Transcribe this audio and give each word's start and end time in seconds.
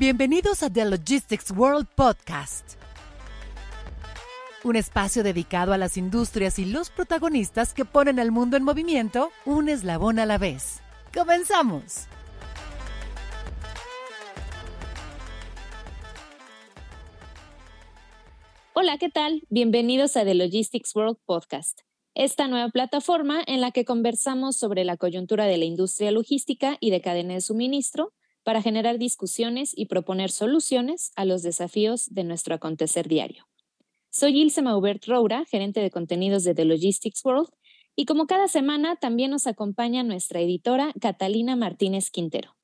Bienvenidos 0.00 0.62
a 0.62 0.72
The 0.72 0.86
Logistics 0.86 1.50
World 1.50 1.86
Podcast, 1.94 2.76
un 4.64 4.76
espacio 4.76 5.22
dedicado 5.22 5.74
a 5.74 5.76
las 5.76 5.98
industrias 5.98 6.58
y 6.58 6.64
los 6.64 6.88
protagonistas 6.88 7.74
que 7.74 7.84
ponen 7.84 8.18
al 8.18 8.30
mundo 8.30 8.56
en 8.56 8.64
movimiento 8.64 9.30
un 9.44 9.68
eslabón 9.68 10.18
a 10.18 10.24
la 10.24 10.38
vez. 10.38 10.80
¡Comenzamos! 11.12 12.06
Hola, 18.72 18.96
¿qué 18.96 19.10
tal? 19.10 19.42
Bienvenidos 19.50 20.16
a 20.16 20.24
The 20.24 20.34
Logistics 20.34 20.96
World 20.96 21.18
Podcast, 21.26 21.80
esta 22.14 22.48
nueva 22.48 22.70
plataforma 22.70 23.42
en 23.46 23.60
la 23.60 23.70
que 23.70 23.84
conversamos 23.84 24.56
sobre 24.56 24.84
la 24.84 24.96
coyuntura 24.96 25.44
de 25.44 25.58
la 25.58 25.66
industria 25.66 26.10
logística 26.10 26.78
y 26.80 26.90
de 26.90 27.02
cadena 27.02 27.34
de 27.34 27.42
suministro 27.42 28.14
para 28.50 28.62
generar 28.62 28.98
discusiones 28.98 29.70
y 29.76 29.86
proponer 29.86 30.32
soluciones 30.32 31.12
a 31.14 31.24
los 31.24 31.44
desafíos 31.44 32.12
de 32.12 32.24
nuestro 32.24 32.52
acontecer 32.52 33.06
diario. 33.06 33.46
Soy 34.10 34.40
Ilse 34.40 34.60
Maubert 34.60 35.06
Roura, 35.06 35.44
gerente 35.44 35.78
de 35.78 35.92
contenidos 35.92 36.42
de 36.42 36.56
The 36.56 36.64
Logistics 36.64 37.24
World, 37.24 37.48
y 37.94 38.06
como 38.06 38.26
cada 38.26 38.48
semana 38.48 38.96
también 38.96 39.30
nos 39.30 39.46
acompaña 39.46 40.02
nuestra 40.02 40.40
editora 40.40 40.92
Catalina 41.00 41.54
Martínez 41.54 42.10
Quintero. 42.10 42.56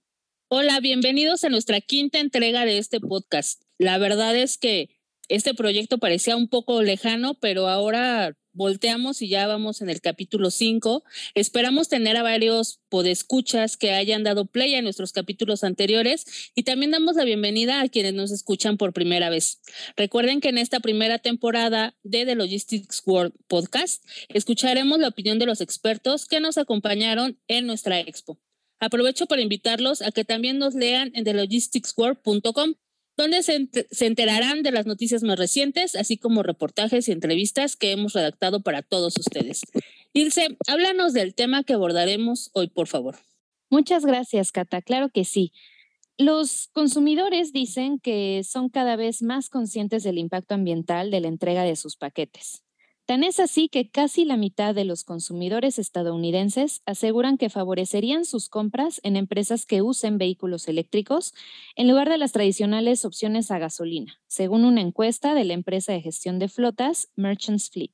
Hola, 0.49 0.81
bienvenidos 0.81 1.45
a 1.45 1.51
nuestra 1.51 1.81
quinta 1.81 2.19
entrega 2.19 2.65
de 2.65 2.79
este 2.79 2.99
podcast. 2.99 3.63
La 3.79 3.97
verdad 3.99 4.35
es 4.35 4.59
que 4.59 4.89
este 5.29 5.55
proyecto 5.55 5.99
parecía 5.99 6.37
un 6.37 6.49
poco 6.49 6.83
lejano, 6.83 7.35
pero 7.35 7.69
ahora 7.69 8.37
volteamos 8.57 9.23
y 9.23 9.29
ya 9.29 9.47
vamos 9.47 9.83
en 9.83 9.91
el 9.91 10.01
capítulo 10.01 10.51
5. 10.51 11.05
Esperamos 11.35 11.89
tener 11.89 12.17
a 12.17 12.23
varios 12.23 12.81
podescuchas 12.89 13.77
que 13.77 13.93
hayan 13.93 14.25
dado 14.25 14.47
play 14.47 14.75
a 14.75 14.83
nuestros 14.83 15.13
capítulos 15.13 15.63
anteriores 15.63 16.51
y 16.55 16.63
también 16.63 16.91
damos 16.91 17.17
la 17.17 17.25
bienvenida 17.25 17.83
a 17.83 17.89
quienes 17.89 18.15
nos 18.15 18.31
escuchan 18.31 18.79
por 18.79 18.93
primera 18.93 19.31
vez. 19.31 19.61
Recuerden 19.97 20.41
que 20.41 20.49
en 20.49 20.59
esta 20.59 20.81
primera 20.81 21.19
temporada 21.19 21.95
de 22.03 22.25
The 22.25 22.35
Logistics 22.35 23.03
World 23.05 23.35
Podcast 23.47 24.03
escucharemos 24.31 24.99
la 24.99 25.09
opinión 25.09 25.39
de 25.39 25.47
los 25.47 25.61
expertos 25.61 26.27
que 26.27 26.41
nos 26.41 26.59
acompañaron 26.59 27.39
en 27.49 27.67
nuestra 27.67 28.01
expo. 28.01 28.39
Aprovecho 28.81 29.27
para 29.27 29.43
invitarlos 29.43 30.03
a 30.03 30.11
que 30.11 30.25
también 30.25 30.59
nos 30.59 30.75
lean 30.75 31.11
en 31.15 31.25
thelogisticsworld.com 31.25 32.75
donde 33.17 33.43
se, 33.43 33.69
enterarán 34.05 34.63
de 34.63 34.73
las 34.73 34.87
noticias 34.87 35.23
más 35.23 35.39
recientes, 35.39 35.97
así 35.97 36.19
como 36.19 36.43
reportajes 36.43 37.09
y 37.09 37.13
entrevistas 37.13 37.77
que 37.77 37.93
hemos 37.93 38.13
redactado 38.13 38.63
para 38.63 38.83
todos 38.83 39.17
ustedes. 39.19 39.63
Ilse, 40.13 40.57
háblanos 40.67 41.13
del 41.13 41.35
tema 41.35 41.65
que 41.65 41.73
abordaremos 41.73 42.51
hoy, 42.53 42.69
por 42.69 42.89
favor. 42.89 43.17
Muchas 43.71 44.05
gracias, 44.05 44.53
Cata. 44.53 44.83
Claro 44.83 45.09
que 45.09 45.25
sí. 45.25 45.53
Los 46.19 46.69
consumidores 46.73 47.53
dicen 47.53 47.99
que 47.99 48.43
son 48.45 48.69
cada 48.69 48.97
vez 48.97 49.23
más 49.23 49.51
conscientes 49.51 50.03
del 50.03 50.19
impacto 50.19 50.55
ambiental 50.55 51.11
de 51.11 51.21
la 51.21 51.29
entrega 51.29 51.63
de 51.63 51.77
sus 51.77 51.97
paquetes. 51.97 52.66
Tan 53.07 53.23
es 53.23 53.39
así 53.39 53.69
que 53.69 53.89
casi 53.89 54.25
la 54.25 54.37
mitad 54.37 54.75
de 54.75 54.85
los 54.85 55.05
consumidores 55.05 55.79
estadounidenses 55.79 56.83
aseguran 56.87 57.39
que 57.39 57.51
favorecerían 57.51 58.25
sus 58.25 58.49
compras 58.49 59.01
en 59.05 59.15
empresas 59.15 59.65
que 59.65 59.81
usen 59.81 60.19
vehículos 60.19 60.67
eléctricos 60.67 61.33
en 61.77 61.87
lugar 61.87 62.09
de 62.09 62.19
las 62.19 62.33
tradicionales 62.33 63.05
opciones 63.05 63.53
a 63.53 63.61
gasolina, 63.61 64.21
según 64.27 64.65
una 64.65 64.81
encuesta 64.81 65.35
de 65.35 65.45
la 65.45 65.53
empresa 65.53 65.93
de 65.93 66.03
gestión 66.03 66.41
de 66.41 66.49
flotas 66.49 67.09
Merchants 67.15 67.71
Fleet. 67.71 67.93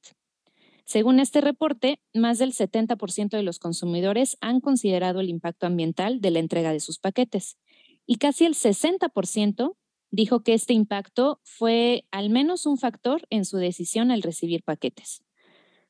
Según 0.87 1.21
este 1.21 1.43
reporte, 1.43 2.01
más 2.15 2.39
del 2.39 2.55
70% 2.55 3.37
de 3.37 3.43
los 3.43 3.59
consumidores 3.59 4.39
han 4.41 4.61
considerado 4.61 5.21
el 5.21 5.29
impacto 5.29 5.67
ambiental 5.67 6.23
de 6.23 6.31
la 6.31 6.39
entrega 6.39 6.73
de 6.73 6.81
sus 6.81 6.99
paquetes 6.99 7.59
y 8.07 8.17
casi 8.17 8.47
el 8.47 8.55
60% 8.55 9.77
dijo 10.13 10.45
que 10.45 10.55
este 10.55 10.75
impacto 10.75 11.41
fue 11.43 12.05
al 12.13 12.31
menos 12.31 12.67
un 12.67 12.79
factor 12.79 13.27
en 13.31 13.45
su 13.45 13.57
decisión 13.57 14.13
al 14.13 14.23
recibir 14.23 14.63
paquetes. 14.63 15.25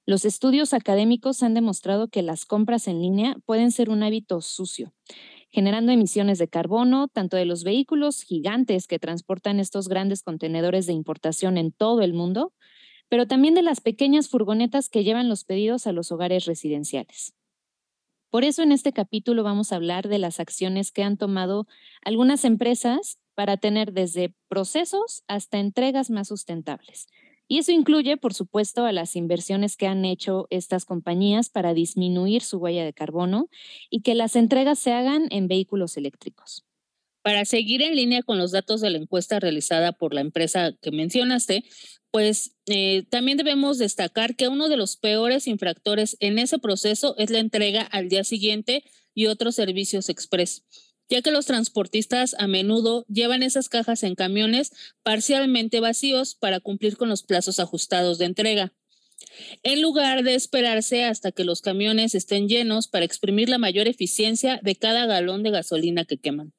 Los 0.06 0.24
estudios 0.24 0.72
académicos 0.72 1.42
han 1.42 1.54
demostrado 1.54 2.08
que 2.08 2.22
las 2.22 2.44
compras 2.44 2.88
en 2.88 3.02
línea 3.02 3.36
pueden 3.44 3.70
ser 3.70 3.90
un 3.90 4.02
hábito 4.02 4.40
sucio, 4.40 4.94
generando 5.50 5.92
emisiones 5.92 6.38
de 6.38 6.48
carbono 6.48 7.08
tanto 7.08 7.36
de 7.36 7.44
los 7.44 7.62
vehículos 7.62 8.22
gigantes 8.22 8.86
que 8.86 8.98
transportan 8.98 9.60
estos 9.60 9.88
grandes 9.88 10.22
contenedores 10.22 10.86
de 10.86 10.92
importación 10.92 11.58
en 11.58 11.72
todo 11.72 12.00
el 12.00 12.14
mundo, 12.14 12.52
pero 13.08 13.26
también 13.26 13.54
de 13.54 13.62
las 13.62 13.80
pequeñas 13.80 14.28
furgonetas 14.28 14.88
que 14.88 15.04
llevan 15.04 15.28
los 15.28 15.44
pedidos 15.44 15.86
a 15.86 15.92
los 15.92 16.10
hogares 16.12 16.46
residenciales. 16.46 17.34
Por 18.30 18.44
eso 18.44 18.62
en 18.62 18.72
este 18.72 18.92
capítulo 18.92 19.42
vamos 19.42 19.72
a 19.72 19.76
hablar 19.76 20.08
de 20.08 20.18
las 20.18 20.40
acciones 20.40 20.90
que 20.90 21.02
han 21.02 21.18
tomado 21.18 21.66
algunas 22.02 22.44
empresas 22.44 23.18
para 23.34 23.56
tener 23.56 23.92
desde 23.92 24.34
procesos 24.48 25.22
hasta 25.26 25.58
entregas 25.58 26.10
más 26.10 26.28
sustentables. 26.28 27.08
Y 27.48 27.58
eso 27.58 27.72
incluye, 27.72 28.16
por 28.16 28.32
supuesto, 28.34 28.86
a 28.86 28.92
las 28.92 29.14
inversiones 29.16 29.76
que 29.76 29.86
han 29.86 30.04
hecho 30.04 30.46
estas 30.50 30.84
compañías 30.84 31.50
para 31.50 31.74
disminuir 31.74 32.42
su 32.42 32.58
huella 32.58 32.84
de 32.84 32.94
carbono 32.94 33.50
y 33.90 34.00
que 34.00 34.14
las 34.14 34.36
entregas 34.36 34.78
se 34.78 34.92
hagan 34.92 35.26
en 35.30 35.48
vehículos 35.48 35.96
eléctricos. 35.96 36.64
Para 37.22 37.44
seguir 37.44 37.82
en 37.82 37.94
línea 37.94 38.22
con 38.22 38.38
los 38.38 38.52
datos 38.52 38.80
de 38.80 38.90
la 38.90 38.98
encuesta 38.98 39.38
realizada 39.38 39.92
por 39.92 40.14
la 40.14 40.22
empresa 40.22 40.72
que 40.80 40.90
mencionaste, 40.90 41.64
pues 42.10 42.56
eh, 42.66 43.04
también 43.10 43.38
debemos 43.38 43.78
destacar 43.78 44.34
que 44.34 44.48
uno 44.48 44.68
de 44.68 44.76
los 44.76 44.96
peores 44.96 45.46
infractores 45.46 46.16
en 46.20 46.38
ese 46.38 46.58
proceso 46.58 47.14
es 47.18 47.30
la 47.30 47.38
entrega 47.38 47.82
al 47.82 48.08
día 48.08 48.24
siguiente 48.24 48.82
y 49.14 49.26
otros 49.26 49.54
servicios 49.54 50.08
express 50.08 50.64
ya 51.08 51.22
que 51.22 51.30
los 51.30 51.46
transportistas 51.46 52.34
a 52.38 52.46
menudo 52.46 53.04
llevan 53.08 53.42
esas 53.42 53.68
cajas 53.68 54.02
en 54.02 54.14
camiones 54.14 54.72
parcialmente 55.02 55.80
vacíos 55.80 56.34
para 56.34 56.60
cumplir 56.60 56.96
con 56.96 57.08
los 57.08 57.22
plazos 57.22 57.58
ajustados 57.58 58.18
de 58.18 58.26
entrega. 58.26 58.72
En 59.62 59.80
lugar 59.80 60.22
de 60.24 60.34
esperarse 60.34 61.04
hasta 61.04 61.32
que 61.32 61.44
los 61.44 61.60
camiones 61.60 62.14
estén 62.14 62.48
llenos 62.48 62.88
para 62.88 63.04
exprimir 63.04 63.48
la 63.48 63.58
mayor 63.58 63.88
eficiencia 63.88 64.60
de 64.62 64.76
cada 64.76 65.06
galón 65.06 65.42
de 65.42 65.50
gasolina 65.50 66.04
que 66.04 66.18
queman. 66.18 66.52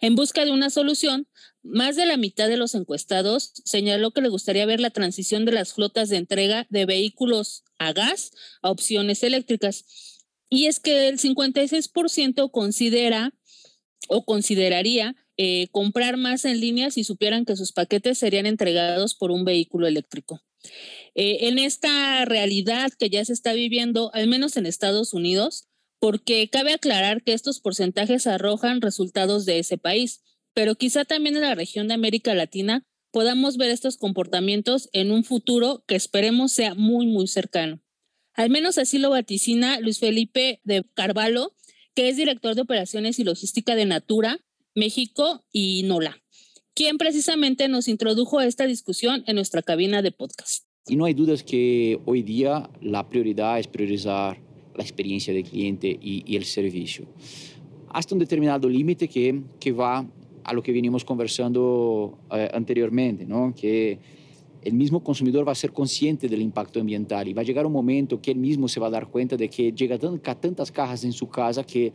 En 0.00 0.14
busca 0.14 0.44
de 0.44 0.52
una 0.52 0.70
solución, 0.70 1.28
más 1.62 1.96
de 1.96 2.06
la 2.06 2.16
mitad 2.16 2.48
de 2.48 2.56
los 2.56 2.74
encuestados 2.74 3.52
señaló 3.64 4.12
que 4.12 4.20
le 4.20 4.28
gustaría 4.28 4.66
ver 4.66 4.80
la 4.80 4.90
transición 4.90 5.44
de 5.44 5.52
las 5.52 5.74
flotas 5.74 6.08
de 6.08 6.16
entrega 6.16 6.66
de 6.70 6.86
vehículos 6.86 7.64
a 7.78 7.92
gas 7.92 8.30
a 8.62 8.70
opciones 8.70 9.22
eléctricas. 9.22 9.84
Y 10.48 10.66
es 10.66 10.80
que 10.80 11.08
el 11.08 11.18
56% 11.18 12.50
considera 12.50 13.34
o 14.08 14.24
consideraría 14.24 15.14
eh, 15.36 15.68
comprar 15.70 16.16
más 16.16 16.44
en 16.44 16.60
línea 16.60 16.90
si 16.90 17.04
supieran 17.04 17.44
que 17.44 17.56
sus 17.56 17.72
paquetes 17.72 18.18
serían 18.18 18.46
entregados 18.46 19.14
por 19.14 19.30
un 19.30 19.44
vehículo 19.44 19.86
eléctrico. 19.86 20.40
Eh, 21.14 21.48
en 21.48 21.58
esta 21.58 22.24
realidad 22.24 22.90
que 22.98 23.10
ya 23.10 23.24
se 23.24 23.32
está 23.32 23.52
viviendo, 23.52 24.10
al 24.14 24.28
menos 24.28 24.56
en 24.56 24.66
Estados 24.66 25.14
Unidos, 25.14 25.68
porque 25.98 26.48
cabe 26.48 26.72
aclarar 26.72 27.22
que 27.22 27.32
estos 27.32 27.60
porcentajes 27.60 28.26
arrojan 28.26 28.80
resultados 28.80 29.44
de 29.46 29.58
ese 29.58 29.78
país, 29.78 30.22
pero 30.54 30.74
quizá 30.74 31.04
también 31.04 31.36
en 31.36 31.42
la 31.42 31.54
región 31.54 31.88
de 31.88 31.94
América 31.94 32.34
Latina 32.34 32.86
podamos 33.12 33.56
ver 33.56 33.70
estos 33.70 33.96
comportamientos 33.96 34.88
en 34.92 35.10
un 35.10 35.24
futuro 35.24 35.84
que 35.86 35.96
esperemos 35.96 36.52
sea 36.52 36.74
muy, 36.74 37.06
muy 37.06 37.26
cercano. 37.28 37.80
Al 38.34 38.50
menos 38.50 38.76
así 38.76 38.98
lo 38.98 39.10
vaticina 39.10 39.80
Luis 39.80 39.98
Felipe 39.98 40.60
de 40.64 40.84
Carvalho, 40.94 41.54
que 41.96 42.10
es 42.10 42.16
director 42.18 42.54
de 42.54 42.60
operaciones 42.60 43.18
y 43.18 43.24
logística 43.24 43.74
de 43.74 43.86
Natura, 43.86 44.38
México 44.74 45.42
y 45.50 45.82
NOLA, 45.84 46.22
quien 46.74 46.98
precisamente 46.98 47.68
nos 47.68 47.88
introdujo 47.88 48.38
a 48.38 48.46
esta 48.46 48.66
discusión 48.66 49.24
en 49.26 49.36
nuestra 49.36 49.62
cabina 49.62 50.02
de 50.02 50.12
podcast. 50.12 50.66
Y 50.86 50.96
no 50.96 51.06
hay 51.06 51.14
dudas 51.14 51.42
que 51.42 51.98
hoy 52.04 52.22
día 52.22 52.68
la 52.82 53.08
prioridad 53.08 53.58
es 53.58 53.66
priorizar 53.66 54.38
la 54.76 54.82
experiencia 54.82 55.32
del 55.32 55.44
cliente 55.44 55.98
y, 56.00 56.36
el 56.36 56.44
servicio. 56.44 57.06
Hasta 57.88 58.14
un 58.14 58.18
determinado 58.18 58.68
límite 58.68 59.08
que, 59.08 59.42
que 59.58 59.72
va 59.72 60.06
a 60.44 60.52
lo 60.52 60.62
que 60.62 60.72
venimos 60.72 61.02
conversando 61.02 62.18
eh, 62.30 62.50
anteriormente, 62.52 63.24
¿no? 63.24 63.54
que 63.58 63.98
el 64.66 64.74
mismo 64.74 65.02
consumidor 65.02 65.46
va 65.46 65.52
a 65.52 65.54
ser 65.54 65.72
consciente 65.72 66.28
del 66.28 66.42
impacto 66.42 66.80
ambiental 66.80 67.28
y 67.28 67.32
va 67.32 67.42
a 67.42 67.44
llegar 67.44 67.64
un 67.66 67.72
momento 67.72 68.20
que 68.20 68.32
él 68.32 68.38
mismo 68.38 68.66
se 68.66 68.80
va 68.80 68.88
a 68.88 68.90
dar 68.90 69.06
cuenta 69.06 69.36
de 69.36 69.48
que 69.48 69.70
llega 69.70 69.96
tantas 69.96 70.72
cajas 70.72 71.04
en 71.04 71.12
su 71.12 71.28
casa 71.28 71.62
que 71.64 71.92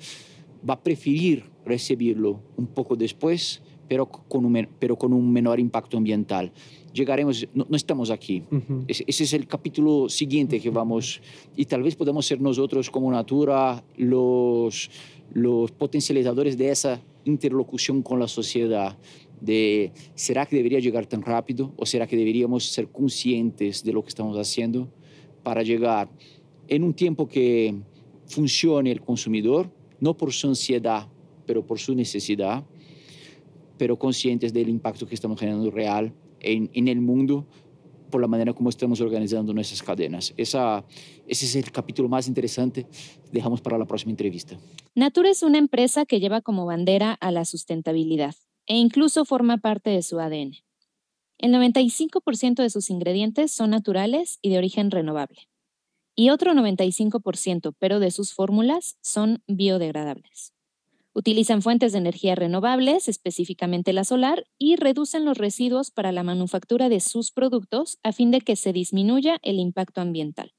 va 0.68 0.75
a 0.75 0.79
preferir 0.81 1.44
recibirlo 1.65 2.39
un 2.56 2.68
poco 2.68 2.95
después, 2.95 3.62
pero 3.89 4.06
con 4.06 4.45
un, 4.45 4.69
pero 4.79 4.95
con 4.95 5.12
un 5.12 5.33
menor 5.33 5.59
impacto 5.59 5.97
ambiental. 5.97 6.53
Llegaremos, 6.94 7.45
no, 7.53 7.68
estamos 7.71 8.09
aquí. 8.09 8.44
ese, 8.88 9.03
es 9.07 9.33
el 9.33 9.47
capítulo 9.47 10.07
siguiente 10.07 10.62
que 10.62 10.69
vamos, 10.69 11.21
y 11.57 11.65
tal 11.65 11.83
vez 11.83 11.97
podamos 11.97 12.25
ser 12.25 12.39
nosotros 12.39 12.89
como 12.89 13.12
Natura 13.12 13.83
los, 13.97 14.89
los 15.33 15.71
potencializadores 15.71 16.57
de 16.57 16.69
esa 16.69 17.01
interlocución 17.25 18.01
con 18.01 18.17
la 18.17 18.29
sociedad 18.29 18.97
de 19.41 19.91
¿será 20.15 20.45
que 20.45 20.55
debería 20.55 20.79
llegar 20.79 21.07
tan 21.07 21.21
rápido 21.21 21.73
o 21.75 21.85
será 21.85 22.07
que 22.07 22.15
deberíamos 22.15 22.65
ser 22.65 22.88
conscientes 22.89 23.83
de 23.83 23.91
lo 23.91 24.03
que 24.03 24.09
estamos 24.09 24.38
haciendo 24.38 24.93
para 25.43 25.63
llegar 25.63 26.09
en 26.67 26.83
un 26.83 26.93
tiempo 26.93 27.27
que 27.27 27.75
funcione 28.27 28.91
el 28.91 29.01
consumidor, 29.01 29.69
no 29.99 30.15
por 30.15 30.31
su 30.31 30.47
ansiedad, 30.47 31.07
pero 31.45 31.65
por 31.65 31.79
su 31.79 31.93
necesidad, 31.95 32.63
pero 33.77 33.97
conscientes 33.97 34.53
del 34.53 34.69
impacto 34.69 35.05
que 35.07 35.15
estamos 35.15 35.39
generando 35.39 35.69
real 35.71 36.13
en, 36.39 36.69
en 36.73 36.88
el 36.88 37.01
mundo 37.01 37.47
por 38.11 38.21
la 38.21 38.27
manera 38.27 38.53
como 38.53 38.69
estamos 38.69 39.01
organizando 39.01 39.53
nuestras 39.53 39.81
cadenas. 39.81 40.33
Esa, 40.38 40.85
ese 41.27 41.45
es 41.45 41.55
el 41.55 41.71
capítulo 41.71 42.07
más 42.07 42.27
interesante. 42.27 42.85
Dejamos 43.31 43.61
para 43.61 43.77
la 43.77 43.85
próxima 43.85 44.11
entrevista. 44.11 44.57
Natura 44.93 45.31
es 45.31 45.41
una 45.41 45.57
empresa 45.57 46.05
que 46.05 46.19
lleva 46.19 46.41
como 46.41 46.65
bandera 46.65 47.13
a 47.13 47.31
la 47.31 47.45
sustentabilidad 47.45 48.35
e 48.65 48.75
incluso 48.75 49.25
forma 49.25 49.57
parte 49.57 49.89
de 49.89 50.03
su 50.03 50.19
ADN. 50.19 50.57
El 51.37 51.51
95% 51.53 52.61
de 52.61 52.69
sus 52.69 52.89
ingredientes 52.89 53.51
son 53.51 53.71
naturales 53.71 54.37
y 54.41 54.49
de 54.49 54.59
origen 54.59 54.91
renovable. 54.91 55.49
Y 56.15 56.29
otro 56.29 56.53
95%, 56.53 57.73
pero 57.79 57.99
de 57.99 58.11
sus 58.11 58.33
fórmulas, 58.33 58.97
son 59.01 59.41
biodegradables. 59.47 60.53
Utilizan 61.13 61.61
fuentes 61.61 61.91
de 61.91 61.97
energía 61.97 62.35
renovables, 62.35 63.09
específicamente 63.09 63.91
la 63.91 64.05
solar, 64.05 64.45
y 64.57 64.77
reducen 64.77 65.25
los 65.25 65.37
residuos 65.37 65.91
para 65.91 66.11
la 66.11 66.23
manufactura 66.23 66.87
de 66.87 67.01
sus 67.01 67.31
productos 67.31 67.97
a 68.03 68.13
fin 68.13 68.31
de 68.31 68.41
que 68.41 68.55
se 68.55 68.71
disminuya 68.71 69.39
el 69.41 69.59
impacto 69.59 69.99
ambiental. 69.99 70.53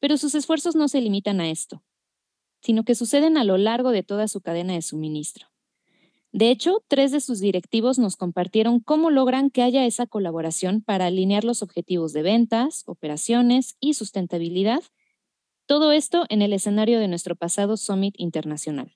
Pero 0.00 0.16
sus 0.16 0.34
esfuerzos 0.34 0.74
no 0.74 0.88
se 0.88 1.00
limitan 1.00 1.40
a 1.40 1.50
esto, 1.50 1.84
sino 2.62 2.84
que 2.84 2.94
suceden 2.94 3.36
a 3.36 3.44
lo 3.44 3.58
largo 3.58 3.90
de 3.90 4.02
toda 4.02 4.26
su 4.28 4.40
cadena 4.40 4.72
de 4.72 4.82
suministro. 4.82 5.46
De 6.32 6.50
hecho, 6.50 6.84
tres 6.86 7.10
de 7.10 7.20
sus 7.20 7.40
directivos 7.40 7.98
nos 7.98 8.16
compartieron 8.16 8.78
cómo 8.78 9.10
logran 9.10 9.50
que 9.50 9.62
haya 9.62 9.84
esa 9.84 10.06
colaboración 10.06 10.80
para 10.80 11.06
alinear 11.06 11.44
los 11.44 11.62
objetivos 11.62 12.12
de 12.12 12.22
ventas, 12.22 12.84
operaciones 12.86 13.76
y 13.80 13.94
sustentabilidad. 13.94 14.82
Todo 15.66 15.90
esto 15.90 16.26
en 16.28 16.42
el 16.42 16.52
escenario 16.52 17.00
de 17.00 17.08
nuestro 17.08 17.34
pasado 17.34 17.76
Summit 17.76 18.14
Internacional. 18.16 18.94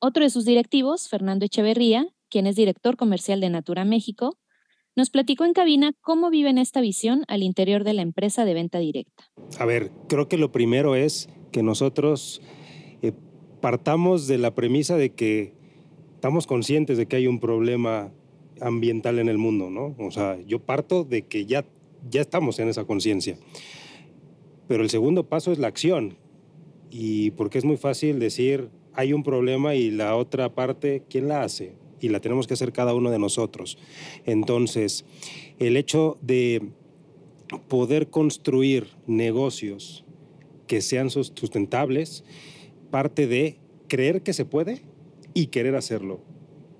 Otro 0.00 0.24
de 0.24 0.30
sus 0.30 0.44
directivos, 0.44 1.08
Fernando 1.08 1.44
Echeverría, 1.44 2.08
quien 2.28 2.46
es 2.46 2.56
director 2.56 2.96
comercial 2.96 3.40
de 3.40 3.50
Natura 3.50 3.84
México, 3.84 4.38
nos 4.96 5.10
platicó 5.10 5.44
en 5.44 5.52
cabina 5.52 5.92
cómo 6.00 6.30
viven 6.30 6.58
esta 6.58 6.80
visión 6.80 7.24
al 7.28 7.44
interior 7.44 7.84
de 7.84 7.94
la 7.94 8.02
empresa 8.02 8.44
de 8.44 8.54
venta 8.54 8.80
directa. 8.80 9.30
A 9.58 9.64
ver, 9.64 9.92
creo 10.08 10.28
que 10.28 10.38
lo 10.38 10.50
primero 10.50 10.96
es 10.96 11.28
que 11.52 11.62
nosotros 11.62 12.42
eh, 13.02 13.12
partamos 13.60 14.26
de 14.26 14.38
la 14.38 14.56
premisa 14.56 14.96
de 14.96 15.14
que 15.14 15.57
estamos 16.18 16.48
conscientes 16.48 16.98
de 16.98 17.06
que 17.06 17.14
hay 17.14 17.28
un 17.28 17.38
problema 17.38 18.10
ambiental 18.60 19.20
en 19.20 19.28
el 19.28 19.38
mundo, 19.38 19.70
¿no? 19.70 19.94
O 20.04 20.10
sea, 20.10 20.36
yo 20.48 20.58
parto 20.58 21.04
de 21.04 21.22
que 21.22 21.46
ya, 21.46 21.64
ya 22.10 22.20
estamos 22.20 22.58
en 22.58 22.66
esa 22.68 22.84
conciencia. 22.84 23.38
Pero 24.66 24.82
el 24.82 24.90
segundo 24.90 25.28
paso 25.28 25.52
es 25.52 25.60
la 25.60 25.68
acción. 25.68 26.16
Y 26.90 27.30
porque 27.30 27.58
es 27.58 27.64
muy 27.64 27.76
fácil 27.76 28.18
decir, 28.18 28.68
hay 28.94 29.12
un 29.12 29.22
problema 29.22 29.76
y 29.76 29.92
la 29.92 30.16
otra 30.16 30.52
parte, 30.56 31.04
¿quién 31.08 31.28
la 31.28 31.44
hace? 31.44 31.76
Y 32.00 32.08
la 32.08 32.18
tenemos 32.18 32.48
que 32.48 32.54
hacer 32.54 32.72
cada 32.72 32.94
uno 32.94 33.12
de 33.12 33.20
nosotros. 33.20 33.78
Entonces, 34.26 35.04
el 35.60 35.76
hecho 35.76 36.18
de 36.20 36.62
poder 37.68 38.10
construir 38.10 38.88
negocios 39.06 40.04
que 40.66 40.80
sean 40.80 41.10
sustentables 41.10 42.24
parte 42.90 43.28
de 43.28 43.56
creer 43.86 44.22
que 44.22 44.32
se 44.32 44.44
puede 44.44 44.82
y 45.38 45.46
querer 45.46 45.76
hacerlo 45.76 46.20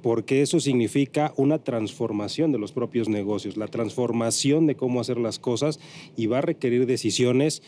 porque 0.02 0.42
eso 0.42 0.60
significa 0.60 1.32
una 1.36 1.62
transformación 1.62 2.52
de 2.52 2.58
los 2.58 2.72
propios 2.72 3.08
negocios, 3.08 3.56
la 3.56 3.66
transformación 3.66 4.66
de 4.66 4.76
cómo 4.76 5.00
hacer 5.00 5.18
las 5.18 5.38
cosas 5.38 5.80
y 6.16 6.26
va 6.26 6.38
a 6.38 6.42
requerir 6.42 6.86
decisiones 6.86 7.62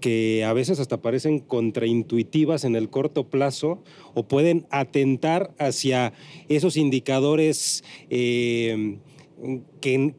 que 0.00 0.44
a 0.44 0.52
veces 0.52 0.80
hasta 0.80 1.00
parecen 1.00 1.38
contraintuitivas 1.38 2.64
en 2.64 2.76
el 2.76 2.90
corto 2.90 3.28
plazo 3.30 3.82
o 4.14 4.26
pueden 4.28 4.66
atentar 4.70 5.54
hacia 5.58 6.12
esos 6.48 6.76
indicadores 6.76 7.84
eh, 8.10 8.98
que, 9.80 10.14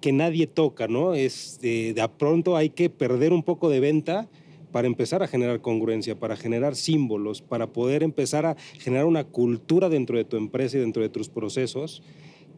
que, 0.00 0.12
nadie 0.12 0.46
toca, 0.46 0.88
¿no? 0.88 1.14
Es, 1.14 1.58
de, 1.60 1.92
de 1.92 2.08
pronto 2.16 2.56
hay 2.56 2.70
que 2.70 2.90
perder 2.90 3.32
un 3.32 3.42
poco 3.42 3.68
de 3.68 3.80
venta 3.80 4.28
para 4.72 4.86
empezar 4.86 5.22
a 5.22 5.28
generar 5.28 5.60
congruencia, 5.60 6.18
para 6.18 6.36
generar 6.36 6.76
símbolos, 6.76 7.42
para 7.42 7.72
poder 7.72 8.02
empezar 8.02 8.46
a 8.46 8.56
generar 8.78 9.06
una 9.06 9.24
cultura 9.24 9.88
dentro 9.88 10.16
de 10.16 10.24
tu 10.24 10.36
empresa 10.36 10.76
y 10.76 10.80
dentro 10.80 11.02
de 11.02 11.08
tus 11.08 11.28
procesos 11.28 12.02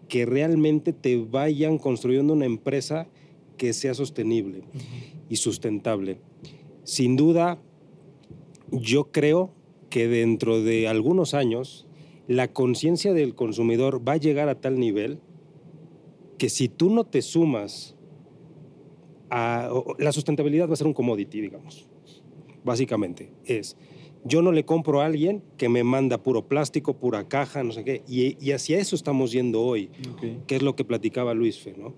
que 0.08 0.26
realmente 0.26 0.92
te 0.92 1.16
vayan 1.16 1.78
construyendo 1.78 2.32
una 2.32 2.46
empresa 2.46 3.08
que 3.56 3.72
sea 3.72 3.94
sostenible 3.94 4.62
y 5.28 5.36
sustentable. 5.36 6.20
Sin 6.84 7.16
duda, 7.16 7.58
yo 8.70 9.10
creo 9.12 9.52
que 9.90 10.08
dentro 10.08 10.62
de 10.62 10.88
algunos 10.88 11.34
años 11.34 11.86
la 12.26 12.52
conciencia 12.52 13.12
del 13.12 13.34
consumidor 13.34 14.06
va 14.06 14.12
a 14.12 14.16
llegar 14.18 14.48
a 14.48 14.60
tal 14.60 14.78
nivel 14.78 15.20
que 16.38 16.48
si 16.48 16.68
tú 16.68 16.90
no 16.90 17.04
te 17.04 17.22
sumas 17.22 17.96
a... 19.30 19.70
La 19.98 20.12
sustentabilidad 20.12 20.68
va 20.68 20.74
a 20.74 20.76
ser 20.76 20.86
un 20.86 20.94
commodity, 20.94 21.40
digamos. 21.40 21.87
Básicamente 22.64 23.32
es, 23.44 23.76
yo 24.24 24.42
no 24.42 24.52
le 24.52 24.64
compro 24.64 25.00
a 25.00 25.06
alguien 25.06 25.42
que 25.56 25.68
me 25.68 25.84
manda 25.84 26.22
puro 26.22 26.46
plástico, 26.48 26.98
pura 26.98 27.28
caja, 27.28 27.62
no 27.62 27.72
sé 27.72 27.84
qué. 27.84 28.02
Y, 28.08 28.50
hacia 28.52 28.78
eso 28.78 28.96
estamos 28.96 29.32
yendo 29.32 29.62
hoy, 29.62 29.90
que 30.46 30.56
es 30.56 30.62
lo 30.62 30.74
que 30.76 30.84
platicaba 30.84 31.34
Luis 31.34 31.58
Fe, 31.58 31.74
¿no? 31.78 31.94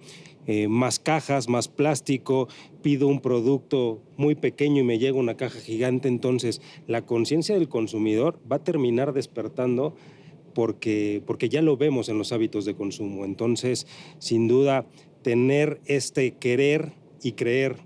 Eh, 0.46 0.68
más 0.68 0.98
cajas, 0.98 1.48
más 1.48 1.68
plástico, 1.68 2.48
pido 2.82 3.08
un 3.08 3.20
producto 3.20 4.02
muy 4.16 4.34
pequeño 4.34 4.80
y 4.80 4.84
me 4.84 4.98
llega 4.98 5.18
una 5.18 5.36
caja 5.36 5.60
gigante, 5.60 6.08
entonces 6.08 6.60
la 6.86 7.04
conciencia 7.04 7.54
del 7.54 7.68
consumidor 7.68 8.38
va 8.50 8.56
a 8.56 8.64
terminar 8.64 9.12
despertando 9.12 9.94
porque, 10.54 11.22
porque 11.26 11.48
ya 11.48 11.62
lo 11.62 11.76
vemos 11.76 12.08
en 12.08 12.18
los 12.18 12.32
hábitos 12.32 12.64
de 12.64 12.74
consumo. 12.74 13.24
Entonces, 13.24 13.86
sin 14.18 14.48
duda, 14.48 14.86
tener 15.22 15.80
este 15.86 16.32
querer 16.32 16.92
y 17.22 17.32
creer, 17.32 17.76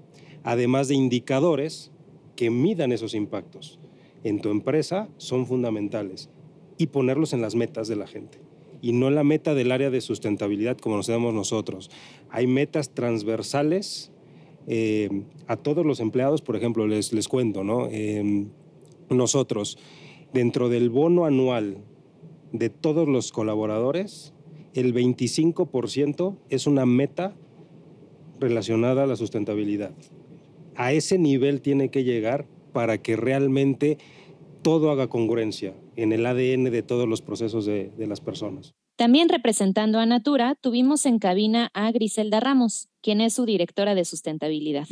además 0.42 0.88
de 0.88 0.94
indicadores 0.94 1.92
que 2.36 2.50
midan 2.50 2.92
esos 2.92 3.14
impactos 3.14 3.78
en 4.22 4.40
tu 4.40 4.50
empresa, 4.50 5.08
son 5.16 5.46
fundamentales 5.46 6.30
y 6.78 6.88
ponerlos 6.88 7.32
en 7.32 7.40
las 7.40 7.54
metas 7.54 7.88
de 7.88 7.96
la 7.96 8.06
gente 8.06 8.38
y 8.84 8.92
no 8.92 9.10
la 9.10 9.24
meta 9.24 9.54
del 9.54 9.72
área 9.72 9.88
de 9.88 10.02
sustentabilidad 10.02 10.76
como 10.76 10.96
nos 10.96 11.06
damos 11.06 11.32
nosotros. 11.32 11.90
Hay 12.28 12.46
metas 12.46 12.90
transversales 12.90 14.12
eh, 14.66 15.08
a 15.46 15.56
todos 15.56 15.86
los 15.86 16.00
empleados, 16.00 16.42
por 16.42 16.54
ejemplo, 16.54 16.86
les, 16.86 17.14
les 17.14 17.26
cuento, 17.26 17.64
¿no? 17.64 17.88
Em, 17.90 18.48
nosotros, 19.08 19.78
dentro 20.34 20.68
del 20.68 20.90
bono 20.90 21.24
anual 21.24 21.78
de 22.52 22.68
todos 22.68 23.08
los 23.08 23.32
colaboradores, 23.32 24.34
el 24.74 24.92
25% 24.92 26.36
es 26.50 26.66
una 26.66 26.84
meta 26.84 27.34
relacionada 28.38 29.04
a 29.04 29.06
la 29.06 29.16
sustentabilidad. 29.16 29.94
A 30.76 30.92
ese 30.92 31.18
nivel 31.18 31.60
tiene 31.60 31.90
que 31.90 32.04
llegar 32.04 32.46
para 32.72 32.98
que 32.98 33.16
realmente 33.16 33.98
todo 34.62 34.90
haga 34.90 35.08
congruencia 35.08 35.74
en 35.94 36.12
el 36.12 36.26
ADN 36.26 36.64
de 36.64 36.82
todos 36.82 37.08
los 37.08 37.22
procesos 37.22 37.66
de, 37.66 37.92
las 37.98 38.20
personas. 38.20 38.74
También 38.96 39.28
representando 39.28 39.98
a 39.98 40.06
Natura, 40.06 40.56
tuvimos 40.60 41.06
en 41.06 41.18
cabina 41.18 41.70
a 41.74 41.92
Griselda 41.92 42.40
Ramos, 42.40 42.88
quien 43.02 43.20
es 43.20 43.34
su 43.34 43.44
directora 43.44 43.94
de 43.94 44.04
sustentabilidad. 44.04 44.86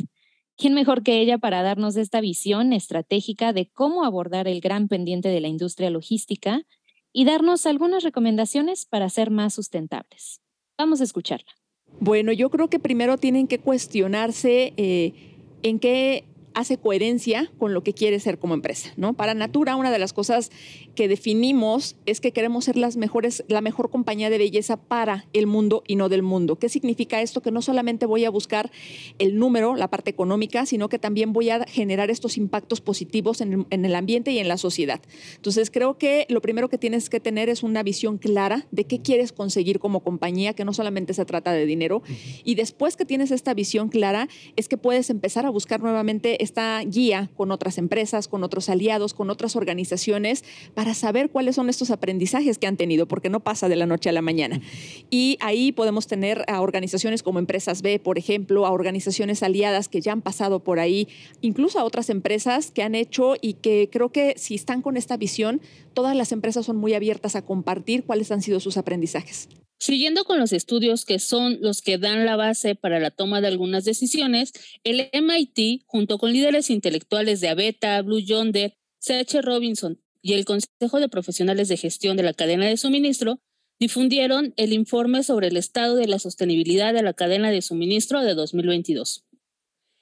¿Quién 0.55 0.73
mejor 0.73 1.03
que 1.03 1.19
ella 1.19 1.39
para 1.39 1.63
darnos 1.63 1.97
esta 1.97 2.21
visión 2.21 2.73
estratégica 2.73 3.53
de 3.53 3.69
cómo 3.73 4.05
abordar 4.05 4.47
el 4.47 4.61
gran 4.61 4.87
pendiente 4.87 5.29
de 5.29 5.41
la 5.41 5.47
industria 5.47 5.89
logística 5.89 6.61
y 7.11 7.25
darnos 7.25 7.65
algunas 7.65 8.03
recomendaciones 8.03 8.85
para 8.85 9.09
ser 9.09 9.31
más 9.31 9.53
sustentables? 9.53 10.41
Vamos 10.77 11.01
a 11.01 11.05
escucharla. 11.05 11.51
Bueno, 11.99 12.31
yo 12.31 12.49
creo 12.49 12.69
que 12.69 12.79
primero 12.79 13.17
tienen 13.17 13.47
que 13.47 13.59
cuestionarse 13.59 14.73
eh, 14.77 15.32
en 15.63 15.79
qué 15.79 16.25
hace 16.53 16.77
coherencia 16.77 17.51
con 17.57 17.73
lo 17.73 17.83
que 17.83 17.93
quiere 17.93 18.19
ser 18.19 18.39
como 18.39 18.53
empresa, 18.53 18.91
¿no? 18.97 19.13
Para 19.13 19.33
Natura, 19.33 19.75
una 19.75 19.91
de 19.91 19.99
las 19.99 20.13
cosas 20.13 20.51
que 20.95 21.07
definimos 21.07 21.95
es 22.05 22.21
que 22.21 22.31
queremos 22.31 22.65
ser 22.65 22.77
las 22.77 22.97
mejores, 22.97 23.43
la 23.47 23.61
mejor 23.61 23.89
compañía 23.89 24.29
de 24.29 24.37
belleza 24.37 24.77
para 24.77 25.25
el 25.33 25.47
mundo 25.47 25.83
y 25.87 25.95
no 25.95 26.09
del 26.09 26.23
mundo. 26.23 26.57
¿Qué 26.57 26.69
significa 26.69 27.21
esto? 27.21 27.41
Que 27.41 27.51
no 27.51 27.61
solamente 27.61 28.05
voy 28.05 28.25
a 28.25 28.29
buscar 28.29 28.71
el 29.19 29.37
número, 29.37 29.75
la 29.75 29.89
parte 29.89 30.11
económica, 30.11 30.65
sino 30.65 30.89
que 30.89 30.99
también 30.99 31.33
voy 31.33 31.49
a 31.49 31.65
generar 31.65 32.11
estos 32.11 32.37
impactos 32.37 32.81
positivos 32.81 33.41
en 33.41 33.65
el, 33.69 33.95
ambiente 33.95 34.31
y 34.31 34.39
en 34.39 34.47
la 34.47 34.57
sociedad. 34.57 35.01
Entonces, 35.35 35.71
creo 35.71 35.97
que 35.97 36.25
lo 36.29 36.41
primero 36.41 36.69
que 36.69 36.77
tienes 36.77 37.09
que 37.09 37.19
tener 37.19 37.49
es 37.49 37.63
una 37.63 37.83
visión 37.83 38.17
clara 38.17 38.67
de 38.71 38.85
qué 38.85 39.01
quieres 39.01 39.31
conseguir 39.31 39.79
como 39.79 40.01
compañía, 40.01 40.53
que 40.53 40.65
no 40.65 40.73
solamente 40.73 41.13
se 41.13 41.25
trata 41.25 41.51
de 41.53 41.65
dinero. 41.65 42.01
Y 42.43 42.55
después 42.55 42.95
que 42.95 43.05
tienes 43.05 43.31
esta 43.31 43.53
visión 43.53 43.89
clara, 43.89 44.27
es 44.55 44.67
que 44.67 44.77
puedes 44.77 45.09
empezar 45.09 45.45
a 45.45 45.49
buscar 45.49 45.81
nuevamente 45.81 46.42
esta 46.43 46.81
guía 46.81 47.29
con 47.35 47.51
otras 47.51 47.77
empresas, 47.77 48.27
con 48.27 48.43
otros 48.43 48.69
aliados, 48.69 49.13
con 49.13 49.29
otras 49.29 49.55
organizaciones, 49.55 50.43
para 50.73 50.93
saber 50.93 51.29
cuáles 51.29 51.55
son 51.55 51.69
estos 51.69 51.91
aprendizajes 51.91 52.57
que 52.57 52.67
han 52.67 52.77
tenido, 52.77 53.07
porque 53.07 53.29
no 53.29 53.39
pasa 53.39 53.69
de 53.69 53.75
la 53.75 53.85
noche 53.85 54.09
a 54.09 54.13
la 54.13 54.21
mañana. 54.21 54.61
Y 55.09 55.37
ahí 55.39 55.71
podemos 55.71 56.07
tener 56.07 56.43
a 56.47 56.61
organizaciones 56.61 57.23
como 57.23 57.39
Empresas 57.39 57.81
B, 57.81 57.99
por 57.99 58.17
ejemplo, 58.17 58.65
a 58.65 58.71
organizaciones 58.71 59.43
aliadas 59.43 59.87
que 59.87 60.01
ya 60.01 60.11
han 60.11 60.21
pasado 60.21 60.63
por 60.63 60.79
ahí, 60.79 61.07
incluso 61.41 61.79
a 61.79 61.83
otras 61.83 62.09
empresas 62.09 62.71
que 62.71 62.83
han 62.83 62.95
hecho 62.95 63.35
y 63.41 63.53
que 63.53 63.89
creo 63.91 64.11
que 64.11 64.35
si 64.37 64.55
están 64.55 64.81
con 64.81 64.97
esta 64.97 65.17
visión, 65.17 65.61
todas 65.93 66.15
las 66.15 66.31
empresas 66.31 66.65
son 66.65 66.77
muy 66.77 66.93
abiertas 66.93 67.35
a 67.35 67.43
compartir 67.43 68.03
cuáles 68.03 68.31
han 68.31 68.41
sido 68.41 68.59
sus 68.59 68.77
aprendizajes. 68.77 69.49
Siguiendo 69.83 70.23
con 70.23 70.39
los 70.39 70.53
estudios 70.53 71.03
que 71.03 71.19
son 71.19 71.57
los 71.59 71.81
que 71.81 71.97
dan 71.97 72.23
la 72.23 72.37
base 72.37 72.73
para 72.73 73.01
la 73.01 73.11
toma 73.11 73.41
de 73.41 73.47
algunas 73.47 73.83
decisiones, 73.83 74.53
el 74.85 75.09
MIT, 75.11 75.83
junto 75.87 76.17
con 76.17 76.31
líderes 76.31 76.69
intelectuales 76.69 77.41
de 77.41 77.49
Abeta, 77.49 78.01
Blue 78.01 78.21
Yonder, 78.21 78.77
CH 78.99 79.41
Robinson 79.41 80.01
y 80.21 80.35
el 80.35 80.45
Consejo 80.45 81.01
de 81.01 81.09
Profesionales 81.09 81.67
de 81.67 81.75
Gestión 81.75 82.15
de 82.15 82.23
la 82.23 82.33
Cadena 82.33 82.65
de 82.65 82.77
Suministro, 82.77 83.41
difundieron 83.77 84.53
el 84.55 84.71
informe 84.71 85.21
sobre 85.21 85.49
el 85.49 85.57
estado 85.57 85.97
de 85.97 86.07
la 86.07 86.17
sostenibilidad 86.17 86.93
de 86.93 87.03
la 87.03 87.13
cadena 87.13 87.51
de 87.51 87.61
suministro 87.61 88.21
de 88.21 88.35
2022. 88.35 89.25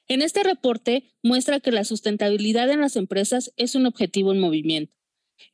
En 0.07 0.21
este 0.21 0.43
reporte 0.43 1.11
muestra 1.23 1.59
que 1.59 1.71
la 1.71 1.85
sustentabilidad 1.85 2.69
en 2.69 2.81
las 2.81 2.97
empresas 2.97 3.51
es 3.57 3.73
un 3.73 3.87
objetivo 3.87 4.31
en 4.31 4.41
movimiento 4.41 5.01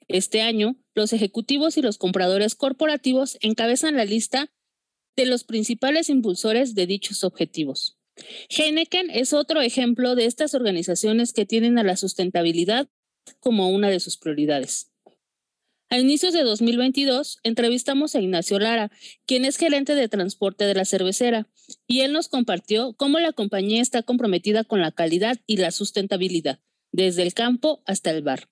este 0.07 0.41
año, 0.41 0.75
los 0.97 1.13
ejecutivos 1.13 1.77
y 1.77 1.81
los 1.81 1.97
compradores 1.97 2.55
corporativos 2.55 3.37
encabezan 3.41 3.95
la 3.95 4.03
lista 4.03 4.51
de 5.15 5.25
los 5.25 5.43
principales 5.43 6.09
impulsores 6.09 6.75
de 6.75 6.87
dichos 6.87 7.23
objetivos. 7.23 7.97
Heineken 8.49 9.09
es 9.11 9.31
otro 9.31 9.61
ejemplo 9.61 10.15
de 10.15 10.25
estas 10.25 10.55
organizaciones 10.55 11.33
que 11.33 11.45
tienen 11.45 11.77
a 11.77 11.83
la 11.83 11.97
sustentabilidad 11.97 12.89
como 13.39 13.69
una 13.69 13.89
de 13.89 13.99
sus 13.99 14.17
prioridades. 14.17 14.91
A 15.89 15.99
inicios 15.99 16.33
de 16.33 16.43
2022, 16.43 17.39
entrevistamos 17.43 18.15
a 18.15 18.19
Ignacio 18.19 18.59
Lara, 18.59 18.91
quien 19.25 19.45
es 19.45 19.57
gerente 19.57 19.95
de 19.95 20.09
transporte 20.09 20.65
de 20.65 20.73
la 20.73 20.83
cervecera, 20.83 21.47
y 21.85 22.01
él 22.01 22.11
nos 22.11 22.27
compartió 22.27 22.93
cómo 22.93 23.19
la 23.19 23.31
compañía 23.33 23.81
está 23.81 24.03
comprometida 24.03 24.63
con 24.63 24.81
la 24.81 24.91
calidad 24.91 25.39
y 25.45 25.57
la 25.57 25.71
sustentabilidad, 25.71 26.59
desde 26.91 27.21
el 27.21 27.33
campo 27.33 27.83
hasta 27.85 28.11
el 28.11 28.21
bar 28.23 28.49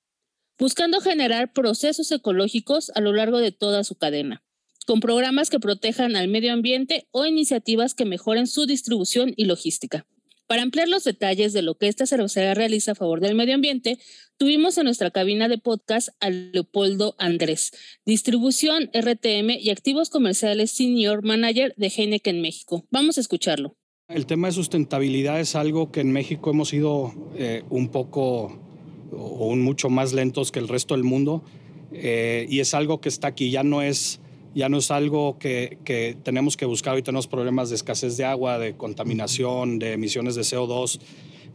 buscando 0.57 1.01
generar 1.01 1.53
procesos 1.53 2.11
ecológicos 2.11 2.91
a 2.95 3.01
lo 3.01 3.13
largo 3.13 3.39
de 3.39 3.51
toda 3.51 3.83
su 3.83 3.95
cadena, 3.95 4.43
con 4.85 4.99
programas 4.99 5.49
que 5.49 5.59
protejan 5.59 6.15
al 6.15 6.27
medio 6.27 6.53
ambiente 6.53 7.07
o 7.11 7.25
iniciativas 7.25 7.93
que 7.93 8.05
mejoren 8.05 8.47
su 8.47 8.65
distribución 8.65 9.33
y 9.35 9.45
logística. 9.45 10.05
Para 10.47 10.61
ampliar 10.61 10.87
los 10.87 11.03
detalles 11.03 11.53
de 11.53 11.63
lo 11.63 11.75
que 11.75 11.87
esta 11.87 12.05
cervecería 12.05 12.53
realiza 12.53 12.91
a 12.91 12.95
favor 12.95 13.19
del 13.19 13.33
medio 13.33 13.55
ambiente, 13.55 13.97
tuvimos 14.37 14.77
en 14.77 14.85
nuestra 14.85 15.09
cabina 15.09 15.47
de 15.47 15.57
podcast 15.57 16.09
a 16.19 16.29
Leopoldo 16.29 17.15
Andrés, 17.17 17.71
distribución 18.05 18.91
RTM 18.93 19.57
y 19.59 19.71
activos 19.71 20.11
comerciales 20.11 20.69
Senior 20.69 21.23
Manager 21.23 21.73
de 21.77 21.87
Heineken 21.87 22.41
México. 22.41 22.85
Vamos 22.91 23.17
a 23.17 23.21
escucharlo. 23.21 23.75
El 24.07 24.27
tema 24.27 24.47
de 24.47 24.53
sustentabilidad 24.53 25.39
es 25.39 25.55
algo 25.55 25.91
que 25.91 26.01
en 26.01 26.11
México 26.11 26.51
hemos 26.51 26.71
ido 26.73 27.11
eh, 27.35 27.63
un 27.71 27.89
poco 27.89 28.64
o 29.11 29.55
mucho 29.55 29.89
más 29.89 30.13
lentos 30.13 30.51
que 30.51 30.59
el 30.59 30.67
resto 30.67 30.93
del 30.93 31.03
mundo. 31.03 31.43
Eh, 31.91 32.45
y 32.49 32.59
es 32.59 32.73
algo 32.73 32.99
que 32.99 33.09
está 33.09 33.27
aquí, 33.27 33.51
ya 33.51 33.63
no 33.63 33.81
es, 33.81 34.19
ya 34.53 34.69
no 34.69 34.77
es 34.77 34.91
algo 34.91 35.37
que, 35.39 35.77
que, 35.85 36.17
tenemos 36.23 36.57
que 36.57 36.65
buscar. 36.65 36.95
Hoy 36.95 37.03
tenemos 37.03 37.27
problemas 37.27 37.69
de 37.69 37.75
escasez 37.75 38.17
de 38.17 38.25
agua, 38.25 38.59
de 38.59 38.75
contaminación, 38.75 39.79
de 39.79 39.93
emisiones 39.93 40.35
de 40.35 40.41
CO2. 40.41 40.99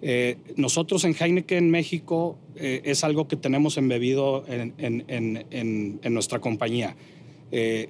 Eh, 0.02 0.38
nosotros 0.56 1.04
en 1.04 1.14
Heineken 1.14 1.70
México 1.70 2.38
eh, 2.56 2.80
es 2.84 3.04
algo 3.04 3.28
que 3.28 3.36
tenemos 3.36 3.76
embebido 3.76 4.44
en, 4.48 4.72
en, 4.78 5.04
en, 5.50 6.00
en 6.02 6.14
nuestra 6.14 6.40
compañía. 6.40 6.96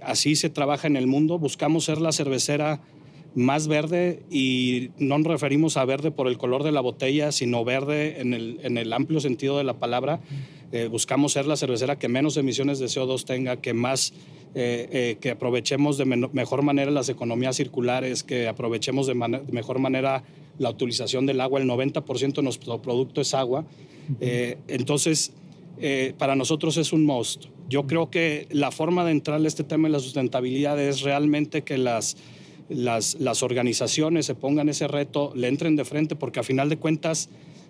así 0.02 0.34
se 0.36 0.50
trabaja 0.50 0.88
en 0.88 0.96
el 0.96 1.06
mundo. 1.06 1.38
Buscamos 1.38 1.84
ser 1.84 2.00
la 2.00 2.12
cervecera 2.12 2.80
más 3.34 3.68
verde 3.68 4.22
y 4.30 4.90
no 4.98 5.18
nos 5.18 5.26
referimos 5.26 5.76
a 5.76 5.84
verde 5.84 6.10
por 6.10 6.26
el 6.26 6.38
color 6.38 6.64
de 6.64 6.72
la 6.72 6.80
botella, 6.80 7.32
sino 7.32 7.64
verde 7.64 8.20
en 8.20 8.34
el, 8.34 8.58
en 8.62 8.78
el 8.78 8.92
amplio 8.92 9.20
sentido 9.20 9.58
de 9.58 9.64
la 9.64 9.74
palabra. 9.74 10.20
Eh, 10.72 10.86
buscamos 10.86 11.32
ser 11.32 11.46
la 11.46 11.56
cervecera 11.56 11.98
que 11.98 12.08
menos 12.08 12.36
emisiones 12.36 12.78
de 12.78 12.86
CO2 12.86 13.24
tenga, 13.24 13.56
que 13.56 13.74
más, 13.74 14.12
eh, 14.54 14.88
eh, 14.92 15.16
que 15.20 15.30
aprovechemos 15.30 15.98
de 15.98 16.04
mejor 16.04 16.62
manera 16.62 16.90
las 16.90 17.08
economías 17.08 17.56
circulares, 17.56 18.22
que 18.22 18.46
aprovechemos 18.46 19.06
de, 19.08 19.14
mejor 19.14 19.80
manera 19.80 20.22
la 20.58 20.70
utilización 20.70 21.26
del 21.26 21.40
agua. 21.40 21.60
El 21.60 21.68
90% 21.68 22.34
de 22.34 22.42
nuestro 22.42 22.80
producto 22.82 23.20
es 23.20 23.34
agua. 23.34 23.64
entonces, 24.20 25.32
para 26.18 26.36
nosotros 26.36 26.76
es 26.76 26.92
un 26.92 27.04
must. 27.04 27.46
Yo 27.68 27.86
creo 27.86 28.10
que 28.10 28.46
la 28.50 28.70
forma 28.70 29.04
de 29.04 29.12
entrar 29.12 29.40
a 29.40 29.46
este 29.46 29.64
tema 29.64 29.88
de 29.88 29.92
la 29.92 30.00
sustentabilidad 30.00 30.80
es 30.80 31.00
realmente 31.00 31.62
que 31.62 31.78
las 31.78 32.16
las, 32.70 33.16
las 33.20 33.42
organizaciones 33.42 34.26
se 34.26 34.34
pongan 34.34 34.68
ese 34.68 34.88
reto, 34.88 35.32
le 35.34 35.48
entren 35.48 35.76
de 35.76 35.84
frente, 35.84 36.16
porque 36.16 36.40
a 36.40 36.42
final 36.42 36.68
de 36.68 36.78
cuentas 36.78 37.28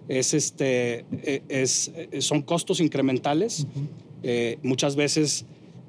es 0.08 0.34
este, 0.34 1.04
e, 1.22 1.42
es, 1.48 1.90
son 2.20 2.42
costos 2.42 2.80
incrementales. 2.80 3.66
Eh, 4.22 4.58
muchas 4.62 4.96
veces 4.96 5.46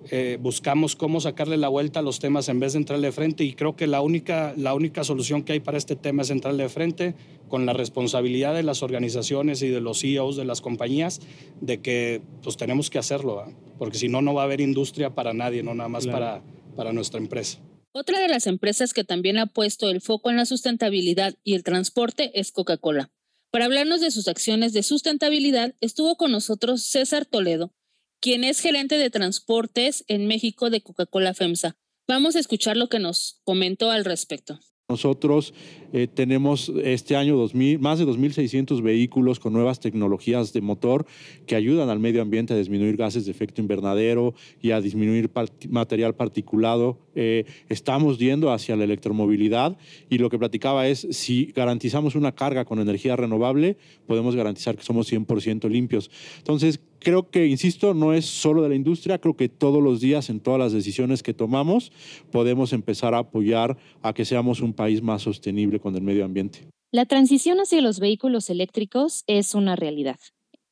eh, 0.09 0.39
buscamos 0.41 0.95
cómo 0.95 1.21
sacarle 1.21 1.57
la 1.57 1.67
vuelta 1.67 1.99
a 1.99 2.03
los 2.03 2.19
temas 2.19 2.49
en 2.49 2.59
vez 2.59 2.73
de 2.73 2.79
entrarle 2.79 3.07
de 3.07 3.11
frente 3.11 3.43
y 3.43 3.53
creo 3.53 3.75
que 3.75 3.85
la 3.85 4.01
única, 4.01 4.53
la 4.57 4.73
única 4.73 5.03
solución 5.03 5.43
que 5.43 5.53
hay 5.53 5.59
para 5.59 5.77
este 5.77 5.95
tema 5.95 6.23
es 6.23 6.31
entrarle 6.31 6.63
de 6.63 6.69
frente 6.69 7.13
con 7.49 7.65
la 7.65 7.73
responsabilidad 7.73 8.55
de 8.55 8.63
las 8.63 8.81
organizaciones 8.81 9.61
y 9.61 9.67
de 9.67 9.81
los 9.81 9.99
CEOs 9.99 10.37
de 10.37 10.45
las 10.45 10.61
compañías 10.61 11.21
de 11.59 11.81
que 11.81 12.21
pues 12.41 12.57
tenemos 12.57 12.89
que 12.89 12.97
hacerlo, 12.97 13.43
porque 13.77 13.97
si 13.97 14.07
no, 14.07 14.21
no 14.21 14.33
va 14.33 14.43
a 14.43 14.45
haber 14.45 14.61
industria 14.61 15.13
para 15.13 15.33
nadie, 15.33 15.61
no 15.61 15.75
nada 15.75 15.89
más 15.89 16.07
para, 16.07 16.41
para 16.75 16.93
nuestra 16.93 17.19
empresa. 17.19 17.59
Otra 17.93 18.19
de 18.19 18.29
las 18.29 18.48
empresas 18.48 18.93
que 18.93 19.03
también 19.03 19.38
ha 19.38 19.48
puesto 19.48 19.89
el 19.89 20.00
foco 20.00 20.29
en 20.29 20.38
la 20.38 20.45
sustentabilidad 20.45 21.36
y 21.43 21.55
el 21.55 21.63
transporte 21.63 22.31
es 22.39 22.53
Coca-Cola. 22.53 23.12
Para 23.51 23.65
hablarnos 23.65 24.00
de 24.00 24.12
sus 24.12 24.29
acciones 24.29 24.71
de 24.71 24.81
sustentabilidad, 24.81 25.75
estuvo 25.81 26.15
con 26.15 26.31
nosotros 26.31 26.83
César 26.83 27.25
Toledo, 27.25 27.74
quien 28.21 28.45
es 28.45 28.62
gerente 28.62 28.98
de 28.98 29.10
transportes 29.10 30.05
en 30.07 30.25
México 30.25 30.69
de 30.69 30.81
Coca-Cola 30.81 31.33
FEMSA. 31.33 31.75
Vamos 32.07 32.38
a 32.38 32.39
escuchar 32.39 32.77
lo 32.77 32.88
que 32.88 33.00
nos 33.00 33.41
comentó 33.43 33.91
al 33.91 34.05
respecto. 34.05 34.62
Nosotros 34.91 35.53
eh, 35.93 36.05
tenemos 36.13 36.69
este 36.83 37.15
año 37.15 37.38
2000, 37.38 37.79
más 37.79 37.98
de 37.98 38.05
2.600 38.05 38.81
vehículos 38.81 39.39
con 39.39 39.53
nuevas 39.53 39.79
tecnologías 39.79 40.51
de 40.51 40.60
motor 40.60 41.05
que 41.45 41.55
ayudan 41.55 41.88
al 41.88 42.00
medio 42.00 42.21
ambiente 42.21 42.53
a 42.53 42.57
disminuir 42.57 42.98
gases 42.98 43.24
de 43.24 43.31
efecto 43.31 43.62
invernadero 43.62 44.33
y 44.62 44.71
a 44.71 44.81
disminuir 44.81 45.31
material 45.69 46.13
particulado. 46.13 46.98
Eh, 47.15 47.45
estamos 47.69 48.19
yendo 48.19 48.51
hacia 48.51 48.75
la 48.75 48.83
electromovilidad 48.83 49.77
y 50.10 50.17
lo 50.17 50.29
que 50.29 50.38
platicaba 50.38 50.89
es, 50.89 51.07
si 51.12 51.53
garantizamos 51.55 52.15
una 52.15 52.33
carga 52.33 52.65
con 52.65 52.79
energía 52.79 53.15
renovable, 53.15 53.77
podemos 54.07 54.36
garantizar 54.36 54.75
que 54.75 54.83
somos 54.83 55.10
100% 55.10 55.69
limpios. 55.69 56.12
Entonces, 56.39 56.81
creo 57.01 57.29
que, 57.29 57.48
insisto, 57.48 57.93
no 57.93 58.13
es 58.13 58.25
solo 58.25 58.62
de 58.62 58.70
la 58.70 58.75
industria, 58.75 59.20
creo 59.20 59.36
que 59.36 59.50
todos 59.50 59.84
los 59.84 60.00
días 60.00 60.29
en 60.29 60.39
todas 60.39 60.60
las 60.60 60.72
decisiones 60.72 61.24
que 61.24 61.34
tomamos 61.34 61.91
podemos 62.31 62.72
empezar 62.72 63.13
a 63.13 63.20
apoyar 63.20 63.77
a 64.01 64.13
que 64.13 64.24
seamos 64.24 64.62
un 64.62 64.74
país 64.74 65.01
más 65.01 65.24
sostenible 65.24 65.79
con 65.79 65.96
el 65.96 66.01
medio 66.01 66.24
ambiente. 66.24 66.67
La 66.91 67.05
transición 67.05 67.60
hacia 67.60 67.81
los 67.81 68.00
vehículos 68.00 68.50
eléctricos 68.50 69.24
es 69.27 69.55
una 69.55 69.75
realidad. 69.75 70.20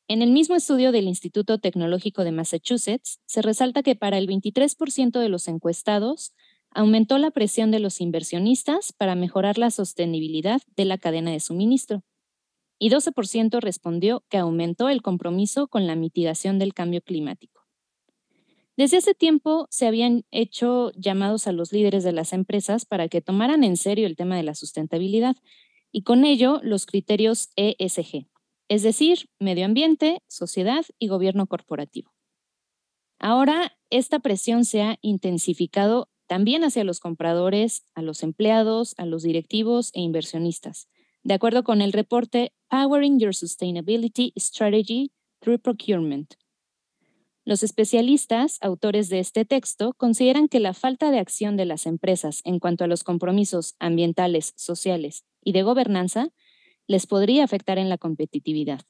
En 0.07 0.21
el 0.21 0.31
mismo 0.31 0.55
estudio 0.55 0.91
del 0.91 1.07
Instituto 1.07 1.59
Tecnológico 1.59 2.23
de 2.23 2.31
Massachusetts, 2.31 3.19
se 3.25 3.41
resalta 3.41 3.83
que 3.83 3.95
para 3.95 4.17
el 4.17 4.27
23% 4.27 5.19
de 5.19 5.29
los 5.29 5.47
encuestados 5.47 6.33
aumentó 6.71 7.17
la 7.17 7.31
presión 7.31 7.71
de 7.71 7.79
los 7.79 8.01
inversionistas 8.01 8.93
para 8.93 9.15
mejorar 9.15 9.57
la 9.57 9.71
sostenibilidad 9.71 10.61
de 10.75 10.85
la 10.85 10.97
cadena 10.97 11.31
de 11.31 11.39
suministro 11.39 12.03
y 12.79 12.89
12% 12.89 13.59
respondió 13.59 14.23
que 14.29 14.37
aumentó 14.37 14.89
el 14.89 15.01
compromiso 15.01 15.67
con 15.67 15.85
la 15.85 15.95
mitigación 15.95 16.57
del 16.57 16.73
cambio 16.73 17.01
climático. 17.01 17.59
Desde 18.77 18.95
hace 18.95 19.13
tiempo 19.13 19.67
se 19.69 19.87
habían 19.87 20.23
hecho 20.31 20.93
llamados 20.95 21.47
a 21.47 21.51
los 21.51 21.73
líderes 21.73 22.05
de 22.05 22.13
las 22.13 22.31
empresas 22.31 22.85
para 22.85 23.09
que 23.09 23.19
tomaran 23.19 23.65
en 23.65 23.75
serio 23.75 24.07
el 24.07 24.15
tema 24.15 24.37
de 24.37 24.43
la 24.43 24.55
sustentabilidad 24.55 25.35
y 25.91 26.03
con 26.03 26.23
ello 26.23 26.61
los 26.63 26.85
criterios 26.85 27.49
ESG, 27.57 28.27
es 28.69 28.83
decir, 28.83 29.29
medio 29.37 29.65
ambiente, 29.65 30.23
sociedad 30.27 30.85
y 30.97 31.09
gobierno 31.09 31.45
corporativo. 31.47 32.13
Ahora, 33.19 33.77
esta 33.89 34.19
presión 34.19 34.63
se 34.63 34.81
ha 34.81 34.97
intensificado 35.01 36.07
también 36.27 36.63
hacia 36.63 36.85
los 36.85 37.01
compradores, 37.01 37.83
a 37.95 38.01
los 38.01 38.23
empleados, 38.23 38.93
a 38.97 39.05
los 39.05 39.23
directivos 39.23 39.91
e 39.93 39.99
inversionistas, 39.99 40.87
de 41.29 41.35
acuerdo 41.35 41.63
con 41.63 41.83
el 41.83 41.93
reporte 41.93 42.53
Powering 42.69 43.19
Your 43.19 43.35
Sustainability 43.35 44.33
Strategy 44.35 45.11
Through 45.41 45.61
Procurement. 45.61 46.33
Los 47.45 47.61
especialistas, 47.61 48.57
autores 48.61 49.09
de 49.09 49.19
este 49.19 49.45
texto, 49.45 49.93
consideran 49.93 50.47
que 50.47 50.59
la 50.59 50.73
falta 50.73 51.11
de 51.11 51.19
acción 51.19 51.55
de 51.55 51.65
las 51.65 51.85
empresas 51.85 52.41
en 52.45 52.57
cuanto 52.57 52.83
a 52.83 52.87
los 52.87 53.03
compromisos 53.03 53.75
ambientales, 53.77 54.53
sociales 54.57 55.23
y 55.43 55.51
de 55.51 55.61
gobernanza 55.61 56.29
les 56.87 57.05
podría 57.05 57.43
afectar 57.43 57.77
en 57.77 57.89
la 57.89 57.99
competitividad. 57.99 58.81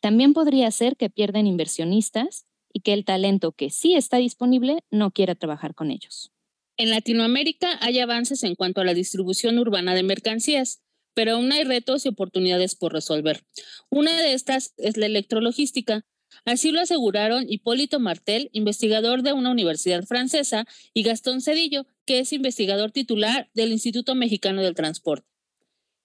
También 0.00 0.32
podría 0.32 0.68
ser 0.72 0.96
que 0.96 1.10
pierden 1.10 1.46
inversionistas 1.46 2.44
y 2.72 2.80
que 2.80 2.92
el 2.92 3.04
talento 3.04 3.52
que 3.52 3.70
sí 3.70 3.94
está 3.94 4.16
disponible 4.16 4.82
no 4.90 5.12
quiera 5.12 5.36
trabajar 5.36 5.76
con 5.76 5.92
ellos. 5.92 6.32
En 6.76 6.90
Latinoamérica 6.90 7.78
hay 7.80 8.00
avances 8.00 8.42
en 8.42 8.56
cuanto 8.56 8.80
a 8.80 8.84
la 8.84 8.94
distribución 8.94 9.60
urbana 9.60 9.94
de 9.94 10.02
mercancías, 10.02 10.80
pero 11.14 11.32
aún 11.32 11.52
hay 11.52 11.64
retos 11.64 12.04
y 12.04 12.08
oportunidades 12.08 12.74
por 12.74 12.92
resolver. 12.92 13.44
Una 13.88 14.16
de 14.20 14.32
estas 14.32 14.74
es 14.76 14.96
la 14.96 15.06
electrologística. 15.06 16.04
Así 16.44 16.70
lo 16.70 16.80
aseguraron 16.80 17.46
Hipólito 17.48 18.00
Martel, 18.00 18.50
investigador 18.52 19.22
de 19.22 19.32
una 19.32 19.50
universidad 19.50 20.04
francesa, 20.04 20.64
y 20.94 21.02
Gastón 21.02 21.40
Cedillo, 21.40 21.86
que 22.06 22.20
es 22.20 22.32
investigador 22.32 22.92
titular 22.92 23.50
del 23.54 23.72
Instituto 23.72 24.14
Mexicano 24.14 24.62
del 24.62 24.74
Transporte. 24.74 25.26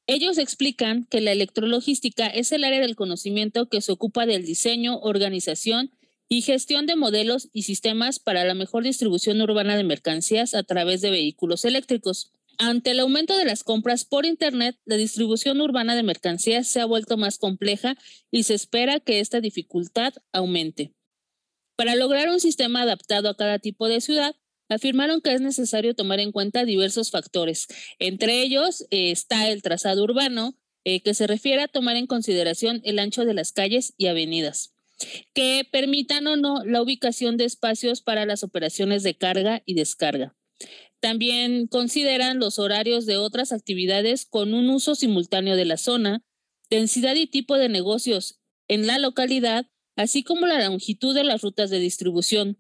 Ellos 0.08 0.38
explican 0.38 1.06
que 1.06 1.22
la 1.22 1.32
electrologística 1.32 2.28
es 2.28 2.52
el 2.52 2.64
área 2.64 2.80
del 2.80 2.96
conocimiento 2.96 3.70
que 3.70 3.82
se 3.82 3.92
ocupa 3.92 4.28
del 4.28 4.46
diseño, 4.46 5.00
organización 5.00 5.92
y 6.30 6.42
gestión 6.42 6.86
de 6.86 6.96
modelos 6.96 7.50
y 7.54 7.64
sistemas 7.64 8.20
para 8.20 8.46
la 8.46 8.54
mejor 8.54 8.84
distribución 8.84 9.42
urbana 9.42 9.78
de 9.78 9.84
mercancías 9.84 10.54
a 10.54 10.64
través 10.64 11.02
de 11.02 11.10
vehículos 11.10 11.66
eléctricos. 11.66 12.32
Ante 12.58 12.92
el 12.92 13.00
aumento 13.00 13.38
de 13.38 13.46
las 13.46 13.64
compras 13.64 14.06
por 14.06 14.26
Internet, 14.26 14.78
la 14.86 14.96
distribución 14.96 15.62
urbana 15.62 15.96
de 15.96 16.04
mercancías 16.04 16.68
se 16.68 16.80
ha 16.80 16.86
vuelto 16.86 17.18
más 17.18 17.38
compleja 17.38 17.98
y 18.32 18.44
se 18.44 18.54
espera 18.54 19.00
que 19.00 19.20
esta 19.20 19.42
dificultad 19.42 20.14
aumente. 20.32 20.94
Para 21.76 21.96
lograr 21.96 22.30
un 22.30 22.40
sistema 22.40 22.84
adaptado 22.84 23.30
a 23.30 23.36
cada 23.36 23.60
tipo 23.60 23.88
de 23.88 24.00
ciudad, 24.00 24.36
afirmaron 24.70 25.22
que 25.22 25.34
es 25.34 25.42
necesario 25.42 25.94
tomar 25.94 26.20
en 26.20 26.32
cuenta 26.32 26.66
diversos 26.66 27.12
factores. 27.12 27.68
Entre 28.00 28.42
ellos 28.42 28.86
eh, 28.90 29.12
está 29.12 29.50
el 29.50 29.62
trazado 29.62 30.04
urbano, 30.04 30.58
eh, 30.86 31.02
que 31.02 31.14
se 31.14 31.28
refiere 31.28 31.64
a 31.64 31.68
tomar 31.68 31.98
en 31.98 32.08
consideración 32.08 32.82
el 32.86 33.00
ancho 33.00 33.26
de 33.26 33.34
las 33.34 33.52
calles 33.52 33.94
y 33.98 34.08
avenidas, 34.08 34.74
que 35.34 35.68
permitan 35.70 36.28
o 36.28 36.36
no 36.36 36.64
la 36.64 36.82
ubicación 36.82 37.38
de 37.38 37.46
espacios 37.46 38.02
para 38.02 38.26
las 38.26 38.44
operaciones 38.44 39.04
de 39.04 39.18
carga 39.18 39.62
y 39.66 39.74
descarga. 39.74 40.36
También 41.00 41.68
consideran 41.68 42.40
los 42.40 42.60
horarios 42.60 43.06
de 43.06 43.18
otras 43.18 43.52
actividades 43.52 44.26
con 44.26 44.54
un 44.54 44.70
uso 44.70 44.96
simultáneo 44.96 45.56
de 45.56 45.66
la 45.66 45.78
zona, 45.78 46.24
densidad 46.70 47.16
y 47.16 47.28
tipo 47.28 47.58
de 47.58 47.70
negocios 47.70 48.40
en 48.68 48.88
la 48.88 48.98
localidad, 48.98 49.68
así 49.96 50.24
como 50.24 50.48
la 50.48 50.66
longitud 50.66 51.14
de 51.14 51.24
las 51.24 51.42
rutas 51.42 51.70
de 51.70 51.80
distribución, 51.80 52.58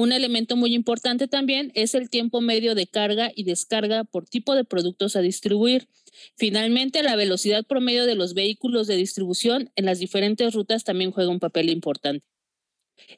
un 0.00 0.12
elemento 0.12 0.56
muy 0.56 0.74
importante 0.74 1.28
también 1.28 1.72
es 1.74 1.94
el 1.94 2.08
tiempo 2.08 2.40
medio 2.40 2.74
de 2.74 2.86
carga 2.86 3.32
y 3.34 3.44
descarga 3.44 4.04
por 4.04 4.26
tipo 4.26 4.54
de 4.54 4.64
productos 4.64 5.14
a 5.14 5.20
distribuir. 5.20 5.88
Finalmente, 6.36 7.02
la 7.02 7.16
velocidad 7.16 7.66
promedio 7.66 8.06
de 8.06 8.14
los 8.14 8.32
vehículos 8.32 8.86
de 8.86 8.96
distribución 8.96 9.70
en 9.76 9.84
las 9.84 9.98
diferentes 9.98 10.54
rutas 10.54 10.84
también 10.84 11.10
juega 11.10 11.30
un 11.30 11.38
papel 11.38 11.68
importante. 11.68 12.24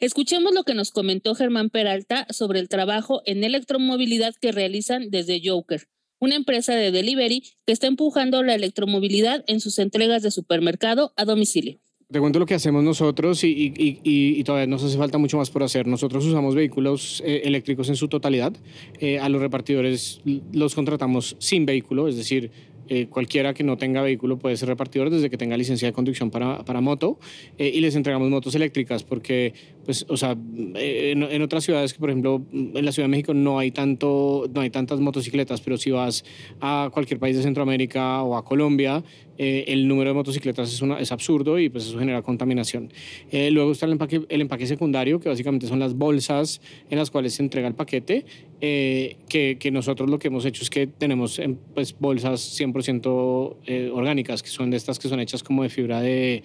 Escuchemos 0.01 0.55
lo 0.55 0.65
que 0.65 0.75
nos 0.75 0.91
comentó 0.91 1.35
Germán 1.35 1.71
Peralta 1.71 2.27
sobre 2.31 2.61
el 2.61 2.69
trabajo 2.69 3.23
en 3.25 3.45
electromovilidad 3.45 4.35
que 4.41 4.53
realizan 4.53 5.11
desde 5.11 5.41
Joker, 5.45 5.89
una 6.19 6.37
empresa 6.37 6.75
de 6.75 6.91
delivery 6.91 7.43
que 7.67 7.73
está 7.73 7.87
empujando 7.87 8.43
la 8.43 8.55
electromovilidad 8.55 9.45
en 9.47 9.61
sus 9.61 9.79
entregas 9.79 10.23
de 10.23 10.31
supermercado 10.31 11.13
a 11.17 11.25
domicilio. 11.25 11.79
Te 12.13 12.21
cuento 12.21 12.39
lo 12.39 12.45
que 12.45 12.53
hacemos 12.53 12.85
nosotros 12.85 13.43
y, 13.43 13.73
y, 13.75 14.45
todavía 14.45 14.67
nos 14.67 14.85
hace 14.85 14.99
falta 14.99 15.17
mucho 15.17 15.39
más 15.39 15.49
por 15.49 15.63
hacer. 15.63 15.87
Nosotros 15.87 16.27
usamos 16.27 16.55
vehículos 16.55 17.23
eh, 17.25 17.41
eléctricos 17.45 17.89
en 17.89 17.97
su 17.97 18.09
totalidad. 18.09 18.53
Eh, 19.01 19.19
a 19.19 19.31
los 19.31 19.41
repartidores 19.41 20.21
los 20.53 20.75
contratamos 20.75 21.37
sin 21.39 21.65
vehículo, 21.65 22.09
es 22.09 22.17
decir, 22.17 22.51
eh, 22.95 23.07
cualquiera 23.09 23.55
que 23.55 23.65
no 23.65 23.79
tenga 23.79 24.03
vehículo 24.03 24.39
puede 24.39 24.57
ser 24.57 24.69
repartidor 24.69 25.09
desde 25.09 25.31
que 25.31 25.39
tenga 25.39 25.57
licencia 25.57 25.89
de 25.89 25.93
conducción 25.93 26.31
para, 26.31 26.63
para 26.65 26.83
moto 26.83 27.19
y 27.57 27.81
les 27.81 27.97
entregamos 27.97 28.29
motos 28.29 28.55
eléctricas 28.55 29.03
porque, 29.03 29.55
pues, 29.85 30.07
o 30.09 30.17
sea, 30.17 30.33
en, 30.33 31.23
en, 31.23 31.43
otras 31.43 31.65
ciudades 31.65 31.93
que, 31.93 31.99
por 31.99 32.11
ejemplo, 32.11 32.45
en 32.53 32.85
la 32.85 32.93
Ciudad 32.93 33.07
de 33.07 33.11
México 33.11 33.35
no 33.35 33.59
hay, 33.59 33.71
tanto, 33.71 34.49
no 34.53 34.61
hay 34.61 34.71
tantas 34.71 35.01
motocicletas, 35.01 35.61
pero 35.61 35.77
si 35.77 35.91
vas 35.91 36.25
a 36.61 36.91
cualquier 36.93 37.19
país 37.19 37.37
de 37.37 37.43
Centroamérica 37.43 38.23
o 38.23 38.37
a 38.37 38.45
Colombia, 38.45 39.03
eh, 39.39 39.65
el 39.69 39.89
número 39.89 40.11
de 40.11 40.15
motocicletas 40.15 40.73
es, 40.73 40.83
una, 40.83 41.01
es 41.01 41.11
absurdo 41.11 41.59
y 41.59 41.69
pues 41.69 41.87
eso 41.87 41.99
genera 41.99 42.23
contaminación. 42.23 42.93
Eh, 43.31 43.51
luego 43.51 43.73
está 43.73 43.87
el 43.87 43.93
empaque, 43.93 44.23
el 44.29 44.41
empaque 44.43 44.67
secundario, 44.67 45.21
que 45.21 45.29
básicamente 45.29 45.67
son 45.67 45.79
las 45.79 45.95
bolsas 45.95 46.61
en 46.91 46.99
las 46.99 47.11
cuales 47.11 47.35
se 47.35 47.43
entrega 47.43 47.67
el 47.67 47.75
paquete, 47.75 48.27
eh, 48.61 49.17
que, 49.29 49.57
que, 49.59 49.71
nosotros 49.71 50.09
lo 50.09 50.19
que 50.19 50.29
hemos 50.29 50.45
hecho 50.45 50.63
es 50.63 50.71
que 50.71 50.87
tenemos 50.87 51.39
em, 51.39 51.57
pues, 51.75 51.97
bolsas 51.99 52.61
100% 52.61 53.91
orgánicas, 53.93 54.43
que 54.43 54.51
son 54.51 54.71
de 54.71 54.77
estas 54.77 54.99
que 54.99 55.09
son 55.09 55.19
hechas 55.19 55.43
como 55.43 55.63
de 55.63 55.71
fibra 55.71 56.01
de, 56.01 56.43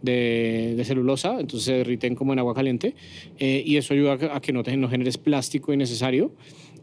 de, 0.00 0.74
de 0.76 0.84
celulosa, 0.84 1.40
entonces 1.40 1.64
se 1.64 1.72
derriten 1.74 2.14
como 2.14 2.32
en 2.32 2.38
agua 2.38 2.54
caliente 2.54 2.77
y 3.38 3.76
eso 3.76 3.94
ayuda 3.94 4.34
a 4.34 4.40
que 4.40 4.52
no, 4.52 4.62
te, 4.62 4.76
no 4.76 4.88
generes 4.88 5.18
plástico 5.18 5.72
innecesario. 5.72 6.32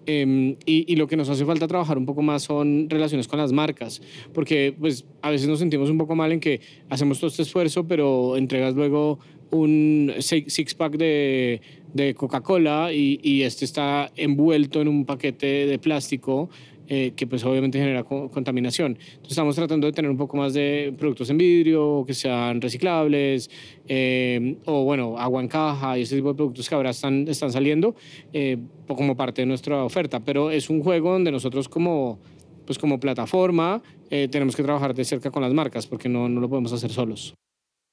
Em, 0.08 0.56
y, 0.66 0.96
lo 0.96 1.08
que 1.08 1.18
nos 1.18 1.30
hace 1.30 1.46
falta 1.46 1.68
trabajar 1.68 1.98
un 1.98 2.06
poco 2.06 2.22
más 2.22 2.44
son 2.44 2.90
relaciones 2.90 3.28
con 3.28 3.40
las 3.40 3.52
marcas, 3.52 4.02
porque 4.34 4.76
pues 4.80 5.06
a 5.22 5.32
veces 5.32 5.48
nos 5.48 5.60
sentimos 5.60 5.90
un 5.90 5.98
poco 5.98 6.16
mal 6.16 6.32
en 6.32 6.40
que 6.40 6.62
hacemos 6.90 7.20
todo 7.20 7.30
este 7.30 7.42
esfuerzo, 7.42 7.88
pero 7.88 8.38
entregas 8.38 8.76
luego 8.76 9.20
un 9.50 10.14
six-pack 10.20 10.98
de, 10.98 11.62
de 11.94 12.14
Coca-Cola 12.14 12.94
y, 12.94 13.20
y, 13.24 13.42
este 13.42 13.66
está 13.66 14.12
envuelto 14.16 14.82
en 14.82 14.90
un 14.90 15.06
paquete 15.06 15.66
de 15.66 15.80
plástico 15.80 16.50
eh, 16.88 17.14
que 17.16 17.26
pues 17.28 17.44
obviamente 17.44 17.80
genera 17.80 18.04
contaminación. 18.04 18.98
Entonces 19.00 19.32
estamos 19.32 19.56
tratando 19.56 19.88
de 19.88 19.94
tener 19.94 20.12
un 20.12 20.18
poco 20.18 20.38
más 20.38 20.54
de 20.54 20.94
productos 20.98 21.30
en 21.30 21.38
vidrio, 21.38 22.04
que 22.06 22.14
sean 22.14 22.62
reciclables, 22.62 23.50
eh, 23.88 24.58
o 24.66 24.84
bueno, 24.84 25.18
agua 25.18 25.42
en 25.42 25.48
caja 25.48 25.98
y 25.98 26.04
ese 26.04 26.16
tipo 26.16 26.30
de 26.30 26.36
productos 26.36 26.70
que 26.70 26.76
ahora 26.76 26.92
están, 26.92 27.28
están 27.28 27.52
saliendo 27.52 27.96
eh, 28.34 28.58
como 28.88 29.16
parte 29.16 29.42
de 29.42 29.46
nuestra 29.48 29.84
oferta. 29.84 30.20
Pero 30.20 30.52
es 30.52 30.70
un 30.70 30.84
juego 30.84 31.12
donde 31.12 31.32
nosotros 31.32 31.68
como, 31.68 32.20
pues 32.66 32.78
como 32.78 33.00
plataforma 33.00 33.82
tenemos 34.08 34.56
que 34.56 34.64
trabajar 34.64 34.94
de 34.94 35.04
cerca 35.04 35.32
con 35.32 35.42
las 35.42 35.52
marcas 35.52 35.88
porque 35.88 36.08
no, 36.08 36.30
no 36.30 36.40
lo 36.40 36.48
podemos 36.48 36.72
hacer 36.72 36.92
solos. 36.92 37.34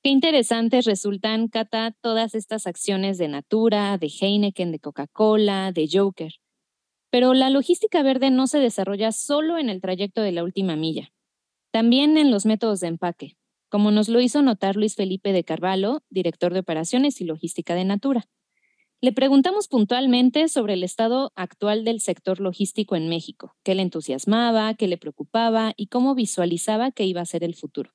Qué 0.05 0.11
interesantes 0.11 0.85
resultan, 0.85 1.47
Cata, 1.47 1.95
todas 2.01 2.35
estas 2.35 2.67
acciones 2.67 3.19
de 3.19 3.29
Natura, 3.29 3.99
de 3.99 4.09
Heineken, 4.09 4.73
de 4.73 4.81
Coca-Cola, 4.81 5.71
de 5.71 5.89
Joker. 5.91 6.42
Pero 7.13 7.35
la 7.35 7.51
logística 7.51 8.03
verde 8.03 8.31
no 8.31 8.47
se 8.47 8.59
desarrolla 8.59 9.13
solo 9.13 9.59
en 9.59 9.69
el 9.69 9.83
trayecto 9.83 10.23
de 10.23 10.33
la 10.33 10.43
última 10.43 10.77
milla, 10.77 11.13
también 11.71 12.17
en 12.17 12.31
los 12.31 12.47
métodos 12.47 12.81
de 12.81 12.87
empaque, 12.87 13.37
como 13.69 13.91
nos 13.91 14.09
lo 14.09 14.19
hizo 14.19 14.41
notar 14.41 14.77
Luis 14.77 14.95
Felipe 14.95 15.35
de 15.35 15.45
Carvalho, 15.45 16.03
director 16.09 16.55
de 16.55 16.61
operaciones 16.61 17.21
y 17.21 17.25
logística 17.25 17.75
de 17.75 17.85
Natura. 17.85 18.31
Le 19.03 19.13
preguntamos 19.13 19.69
puntualmente 19.69 20.49
sobre 20.49 20.73
el 20.73 20.83
estado 20.85 21.33
actual 21.35 21.85
del 21.85 22.01
sector 22.01 22.41
logístico 22.41 22.97
en 22.97 23.11
México, 23.11 23.57
qué 23.63 23.75
le 23.75 23.83
entusiasmaba, 23.83 24.73
qué 24.73 24.89
le 24.89 24.97
preocupaba 24.97 25.75
y 25.77 25.89
cómo 25.89 26.15
visualizaba 26.15 26.93
que 26.93 27.05
iba 27.05 27.21
a 27.21 27.27
ser 27.27 27.45
el 27.45 27.55
futuro. 27.55 27.91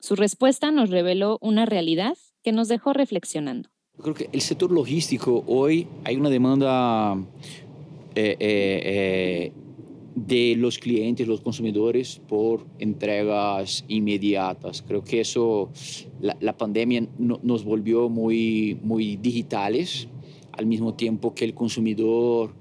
Su 0.00 0.16
respuesta 0.16 0.70
nos 0.70 0.90
reveló 0.90 1.38
una 1.40 1.64
realidad 1.64 2.18
que 2.42 2.52
nos 2.52 2.68
dejó 2.68 2.92
reflexionando. 2.92 3.70
Creo 4.02 4.14
que 4.14 4.28
el 4.32 4.40
sector 4.40 4.72
logístico 4.72 5.44
hoy 5.46 5.86
hay 6.04 6.16
una 6.16 6.28
demanda 6.28 7.16
eh, 8.16 8.36
eh, 8.38 8.82
eh, 8.84 9.52
de 10.14 10.54
los 10.56 10.78
clientes, 10.78 11.26
los 11.26 11.40
consumidores, 11.40 12.20
por 12.28 12.64
entregas 12.78 13.84
inmediatas. 13.88 14.82
Creo 14.82 15.02
que 15.02 15.20
eso, 15.20 15.70
la, 16.20 16.56
pandemia 16.56 17.08
nos 17.18 17.64
volvió 17.64 18.08
muy, 18.08 18.78
muy 18.82 19.16
digitales, 19.16 20.06
al 20.52 20.66
mismo 20.66 20.94
tiempo 20.94 21.34
que 21.34 21.44
el 21.44 21.52
consumidor 21.52 22.54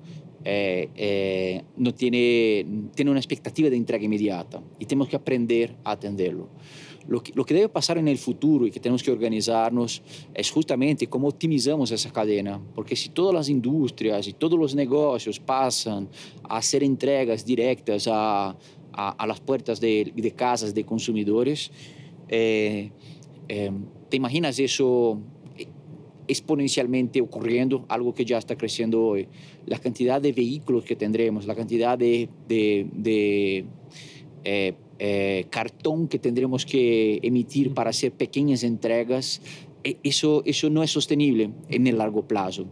no 1.77 1.93
tiene, 1.93 2.65
tiene 2.95 3.11
una 3.11 3.19
expectativa 3.19 3.69
de 3.69 3.75
entrega 3.75 4.03
inmediata 4.03 4.63
y 4.79 4.85
tenemos 4.85 5.07
que 5.07 5.15
aprender 5.15 5.75
a 5.83 5.91
atenderlo. 5.91 6.49
Lo 7.07 7.21
que, 7.21 7.31
lo 7.35 7.45
que, 7.45 7.53
debe 7.53 7.69
pasar 7.69 7.97
en 7.97 8.07
el 8.07 8.17
futuro 8.17 8.65
y 8.65 8.71
que 8.71 8.79
tenemos 8.79 9.03
que 9.03 9.11
organizarnos 9.11 10.01
es 10.33 10.49
justamente 10.51 11.07
cómo 11.07 11.27
optimizamos 11.27 11.91
esa 11.91 12.11
cadena, 12.11 12.61
porque 12.73 12.95
si 12.95 13.09
todas 13.09 13.33
las 13.33 13.49
industrias 13.49 14.27
y 14.27 14.33
todos 14.33 14.57
los 14.57 14.73
negocios 14.73 15.39
pasan 15.39 16.07
a 16.43 16.57
hacer 16.57 16.83
entregas 16.83 17.45
directas 17.45 18.07
a, 18.07 18.55
a, 18.93 19.09
a 19.09 19.27
las 19.27 19.39
puertas 19.39 19.81
de, 19.81 20.13
de, 20.15 20.31
casas 20.31 20.73
de 20.73 20.85
consumidores, 20.85 21.71
eh, 22.29 22.91
eh, 23.49 23.71
¿te 24.09 24.17
imaginas 24.17 24.59
eso 24.59 25.19
exponencialmente 26.27 27.19
ocurriendo, 27.19 27.85
algo 27.89 28.13
que 28.13 28.25
ya 28.25 28.37
está 28.37 28.55
creciendo 28.55 29.03
hoy? 29.03 29.27
La 29.65 29.79
cantidad 29.79 30.21
de 30.21 30.31
vehículos 30.31 30.85
que 30.85 30.95
tendremos, 30.95 31.45
la 31.45 31.55
cantidad 31.55 31.97
de, 31.97 32.29
de, 32.47 32.87
de 32.93 33.65
eh, 34.43 34.73
eh, 35.05 35.47
cartón 35.49 36.07
que 36.07 36.17
tendremos 36.17 36.65
que 36.65 37.19
emitir 37.23 37.73
para 37.73 37.89
hacer 37.89 38.13
pequeñas 38.13 38.63
entregas, 38.63 39.41
e, 39.83 39.97
eso, 40.01 40.43
eso 40.45 40.69
no 40.69 40.81
es 40.81 40.91
sostenible 40.91 41.51
en 41.67 41.87
el 41.87 41.97
largo 41.97 42.25
plazo. 42.25 42.67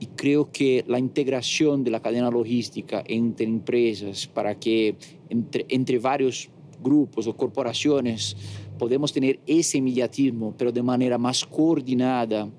Y 0.00 0.06
creo 0.06 0.50
que 0.50 0.84
la 0.88 0.98
integración 0.98 1.84
de 1.84 1.92
la 1.92 2.02
cadena 2.02 2.32
logística 2.32 3.04
entre 3.06 3.46
empresas 3.46 4.26
para 4.26 4.58
que 4.58 4.96
entre, 5.28 5.64
entre 5.68 6.00
varios 6.00 6.50
grupos 6.82 7.28
o 7.28 7.36
corporaciones 7.36 8.36
podemos 8.76 9.12
tener 9.12 9.38
ese 9.46 9.78
inmediatismo, 9.78 10.56
pero 10.58 10.72
de 10.72 10.82
manera 10.82 11.16
más 11.16 11.44
coordinada, 11.44 12.50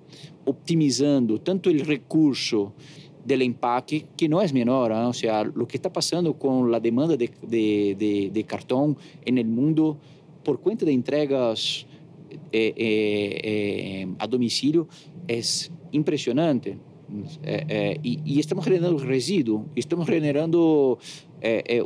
optimizando 0.46 1.42
tanto 1.42 1.70
el 1.70 1.82
recurso 1.82 2.72
del 3.26 3.42
empaque, 3.42 4.06
que 4.18 4.28
no 4.28 4.42
es 4.42 4.54
menor, 4.54 4.92
¿eh? 4.92 4.96
o 4.96 5.14
sea, 5.14 5.44
lo 5.44 5.68
que 5.68 5.78
está 5.78 5.92
pasando 5.92 6.38
con 6.38 6.72
la 6.72 6.80
demanda 6.80 7.16
de, 7.16 7.32
de, 7.42 7.96
de, 7.98 8.30
de 8.34 8.44
cartón 8.44 8.98
en 9.26 9.38
el 9.38 9.48
mundo 9.48 9.98
por 10.44 10.60
cuenta 10.60 10.86
de 10.86 10.92
entregas 10.92 11.86
eh, 12.52 12.74
eh, 12.76 13.42
eh 13.44 14.08
a 14.20 14.28
domicilio 14.28 14.88
es 15.28 15.72
impresionante. 15.92 16.78
y, 18.02 18.20
y, 18.26 18.40
estamos 18.40 18.66
generando 18.66 18.98
residuo, 18.98 19.66
estamos 19.76 20.08
generando 20.08 20.98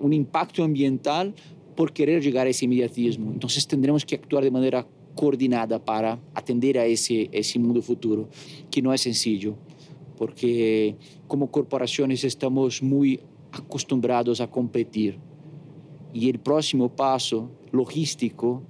un 0.01 0.13
impacto 0.13 0.63
ambiental 0.63 1.33
por 1.75 1.91
querer 1.91 2.23
llegar 2.23 2.47
a 2.47 2.49
ese 2.49 2.65
inmediatismo. 2.65 3.31
Entonces 3.31 3.67
tendremos 3.67 4.05
que 4.05 4.15
actuar 4.15 4.43
de 4.43 4.51
manera 4.51 4.87
coordinada 5.15 5.83
para 5.83 6.19
atender 6.33 6.79
a 6.79 6.85
ese, 6.85 7.29
ese 7.31 7.59
mundo 7.59 7.81
futuro, 7.81 8.29
que 8.71 8.81
no 8.81 8.93
es 8.93 9.01
sencillo 9.01 9.57
porque 10.17 10.97
como 11.27 11.49
corporaciones 11.49 12.23
estamos 12.23 12.83
muy 12.83 13.21
acostumbrados 13.51 14.41
a 14.41 14.49
competir. 14.49 15.19
Y 16.13 16.29
el 16.29 16.39
próximo 16.39 16.89
paso 16.89 17.51
logístico 17.71 18.63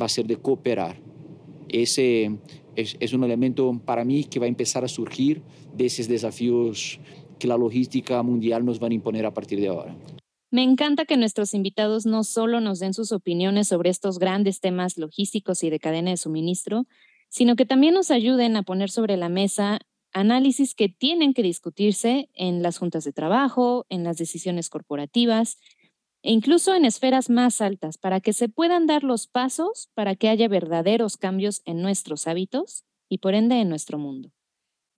va 0.00 0.06
a 0.06 0.08
ser 0.08 0.26
de 0.26 0.36
cooperar. 0.36 1.00
Ese 1.68 2.38
es, 2.76 2.96
es, 2.98 3.12
un 3.12 3.24
elemento 3.24 3.78
para 3.84 4.04
mí 4.04 4.24
que 4.24 4.40
va 4.40 4.46
a 4.46 4.48
empezar 4.48 4.84
a 4.84 4.88
surgir 4.88 5.42
de 5.76 5.86
esos 5.86 6.08
desafíos 6.08 7.00
que 7.38 7.48
la 7.48 7.56
logística 7.56 8.22
mundial 8.22 8.64
nos 8.64 8.78
van 8.78 8.92
a 8.92 8.94
imponer 8.94 9.26
a 9.26 9.34
partir 9.34 9.60
de 9.60 9.68
ahora. 9.68 9.96
Me 10.52 10.64
encanta 10.64 11.04
que 11.04 11.16
nuestros 11.16 11.54
invitados 11.54 12.06
no 12.06 12.24
solo 12.24 12.60
nos 12.60 12.80
den 12.80 12.92
sus 12.92 13.12
opiniones 13.12 13.68
sobre 13.68 13.88
estos 13.88 14.18
grandes 14.18 14.60
temas 14.60 14.98
logísticos 14.98 15.62
y 15.62 15.70
de 15.70 15.78
cadena 15.78 16.10
de 16.10 16.16
suministro, 16.16 16.86
sino 17.28 17.54
que 17.54 17.66
también 17.66 17.94
nos 17.94 18.10
ayuden 18.10 18.56
a 18.56 18.64
poner 18.64 18.90
sobre 18.90 19.16
la 19.16 19.28
mesa 19.28 19.78
análisis 20.12 20.74
que 20.74 20.88
tienen 20.88 21.34
que 21.34 21.42
discutirse 21.42 22.28
en 22.34 22.62
las 22.62 22.78
juntas 22.78 23.04
de 23.04 23.12
trabajo, 23.12 23.86
en 23.88 24.04
las 24.04 24.16
decisiones 24.16 24.68
corporativas 24.68 25.58
e 26.22 26.32
incluso 26.32 26.74
en 26.74 26.84
esferas 26.84 27.30
más 27.30 27.60
altas 27.60 27.96
para 27.96 28.20
que 28.20 28.32
se 28.32 28.48
puedan 28.48 28.86
dar 28.86 29.04
los 29.04 29.26
pasos 29.26 29.88
para 29.94 30.16
que 30.16 30.28
haya 30.28 30.48
verdaderos 30.48 31.16
cambios 31.16 31.62
en 31.64 31.80
nuestros 31.80 32.26
hábitos 32.26 32.84
y 33.08 33.18
por 33.18 33.34
ende 33.34 33.60
en 33.60 33.68
nuestro 33.68 33.98
mundo. 33.98 34.32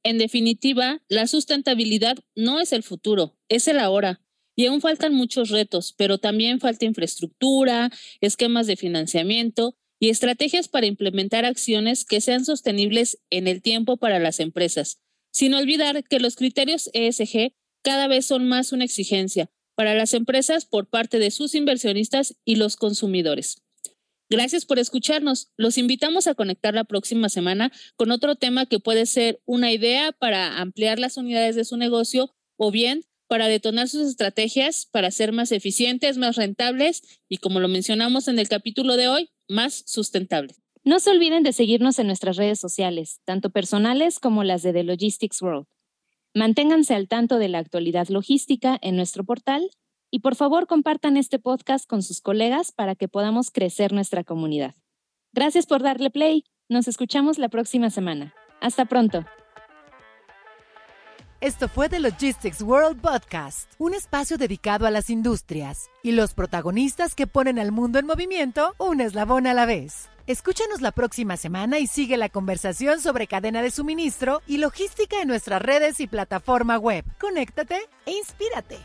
En 0.05 0.18
definitiva, 0.18 1.01
la 1.09 1.29
sustentabilidad 1.29 2.18
no 2.35 2.61
es 2.61 2.72
el 2.72 2.83
futuro, 2.83 3.37
es 3.48 3.68
el 3.68 3.79
ahora. 3.79 4.20
Y 4.55 4.66
aún 4.66 4.81
faltan 4.81 5.14
muchos 5.14 5.48
retos, 5.48 5.94
pero 5.96 6.18
también 6.18 6.61
falta 6.61 6.85
infraestructura, 6.85 7.90
esquemas 8.20 8.66
de 8.66 8.77
financiamiento 8.77 9.77
y 10.02 10.08
estrategias 10.08 10.66
para 10.66 10.86
implementar 10.86 11.44
acciones 11.44 12.04
que 12.04 12.20
sean 12.20 12.44
sostenibles 12.44 13.22
en 13.30 13.46
el 13.46 13.62
tiempo 13.62 13.98
para 13.98 14.18
las 14.18 14.40
empresas, 14.40 14.98
sin 15.30 15.54
olvidar 15.54 16.02
que 16.02 16.18
los 16.18 16.34
criterios 16.34 16.90
ESG 16.92 17.54
cada 17.84 18.08
vez 18.08 18.26
son 18.26 18.48
más 18.48 18.72
una 18.72 18.84
exigencia 18.84 19.48
para 19.76 19.94
las 19.94 20.12
empresas 20.12 20.66
por 20.66 20.88
parte 20.88 21.20
de 21.20 21.30
sus 21.30 21.54
inversionistas 21.54 22.34
y 22.44 22.56
los 22.56 22.74
consumidores. 22.74 23.62
Gracias 24.28 24.66
por 24.66 24.80
escucharnos. 24.80 25.52
Los 25.56 25.78
invitamos 25.78 26.26
a 26.26 26.34
conectar 26.34 26.74
la 26.74 26.82
próxima 26.82 27.28
semana 27.28 27.70
con 27.94 28.10
otro 28.10 28.34
tema 28.34 28.66
que 28.66 28.80
puede 28.80 29.06
ser 29.06 29.40
una 29.44 29.70
idea 29.70 30.10
para 30.10 30.58
ampliar 30.58 30.98
las 30.98 31.16
unidades 31.16 31.54
de 31.54 31.64
su 31.64 31.76
negocio 31.76 32.34
o 32.56 32.72
bien 32.72 33.04
para 33.32 33.48
detonar 33.48 33.88
sus 33.88 34.08
estrategias 34.08 34.86
para 34.90 35.10
ser 35.10 35.32
más 35.32 35.52
eficientes, 35.52 36.18
más 36.18 36.36
rentables 36.36 37.02
y, 37.30 37.38
como 37.38 37.60
lo 37.60 37.68
mencionamos 37.68 38.28
en 38.28 38.38
el 38.38 38.48
capítulo 38.48 38.96
de 38.98 39.08
hoy, 39.08 39.30
más 39.48 39.83
sustentables. 39.87 40.62
No 40.85 40.98
se 40.98 41.11
olviden 41.11 41.42
de 41.42 41.52
seguirnos 41.52 41.98
en 41.98 42.09
nuestras 42.09 42.37
redes 42.37 42.59
sociales, 42.59 43.20
tanto 43.24 43.50
personales 43.50 44.18
como 44.18 44.42
las 44.42 44.62
de 44.62 44.72
The 44.72 44.83
Logistics 44.83 45.40
World. 45.40 45.66
Manténganse 46.35 46.94
al 46.94 47.09
tanto 47.09 47.38
de 47.38 47.48
la 47.48 47.59
actualidad 47.59 48.09
logística 48.09 48.78
en 48.81 48.96
nuestro 48.96 49.24
portal 49.24 49.70
y 50.11 50.20
por 50.20 50.35
favor 50.35 50.66
compartan 50.66 51.16
este 51.16 51.38
podcast 51.38 51.87
con 51.88 52.02
sus 52.02 52.20
colegas 52.20 52.72
para 52.72 52.94
que 52.94 53.09
podamos 53.09 53.50
crecer 53.50 53.92
nuestra 53.92 54.24
comunidad. 54.24 54.74
Gracias 55.33 55.66
por 55.66 55.83
darle 55.83 56.11
play. 56.11 56.44
Nos 56.68 56.88
escuchamos 56.88 57.38
la 57.38 57.48
próxima 57.48 57.90
semana. 57.90 58.35
Hasta 58.61 58.85
pronto. 58.87 59.24
Esto 61.42 61.68
fue 61.68 61.88
The 61.88 61.98
Logistics 61.98 62.62
World 62.62 63.00
Podcast, 63.00 63.68
un 63.78 63.94
espacio 63.94 64.38
dedicado 64.38 64.87
a 64.87 64.92
las 64.92 65.11
industrias 65.11 65.90
y 66.00 66.12
los 66.12 66.35
protagonistas 66.35 67.16
que 67.16 67.26
ponen 67.26 67.59
al 67.59 67.72
mundo 67.72 67.98
en 67.98 68.07
movimiento 68.07 68.76
un 68.78 69.00
eslabón 69.00 69.48
a 69.48 69.52
la 69.52 69.66
vez. 69.66 70.09
Escúchanos 70.28 70.83
la 70.83 70.92
próxima 70.92 71.37
semana 71.37 71.81
y 71.81 71.88
sigue 71.88 72.16
la 72.16 72.28
conversación 72.28 73.00
sobre 73.00 73.26
cadena 73.26 73.61
de 73.61 73.72
suministro 73.72 74.40
y 74.46 74.59
logística 74.59 75.20
en 75.20 75.26
nuestras 75.26 75.61
redes 75.61 75.98
y 75.98 76.07
plataforma 76.07 76.78
web. 76.78 77.05
Conéctate 77.18 77.81
e 78.07 78.12
inspírate. 78.12 78.78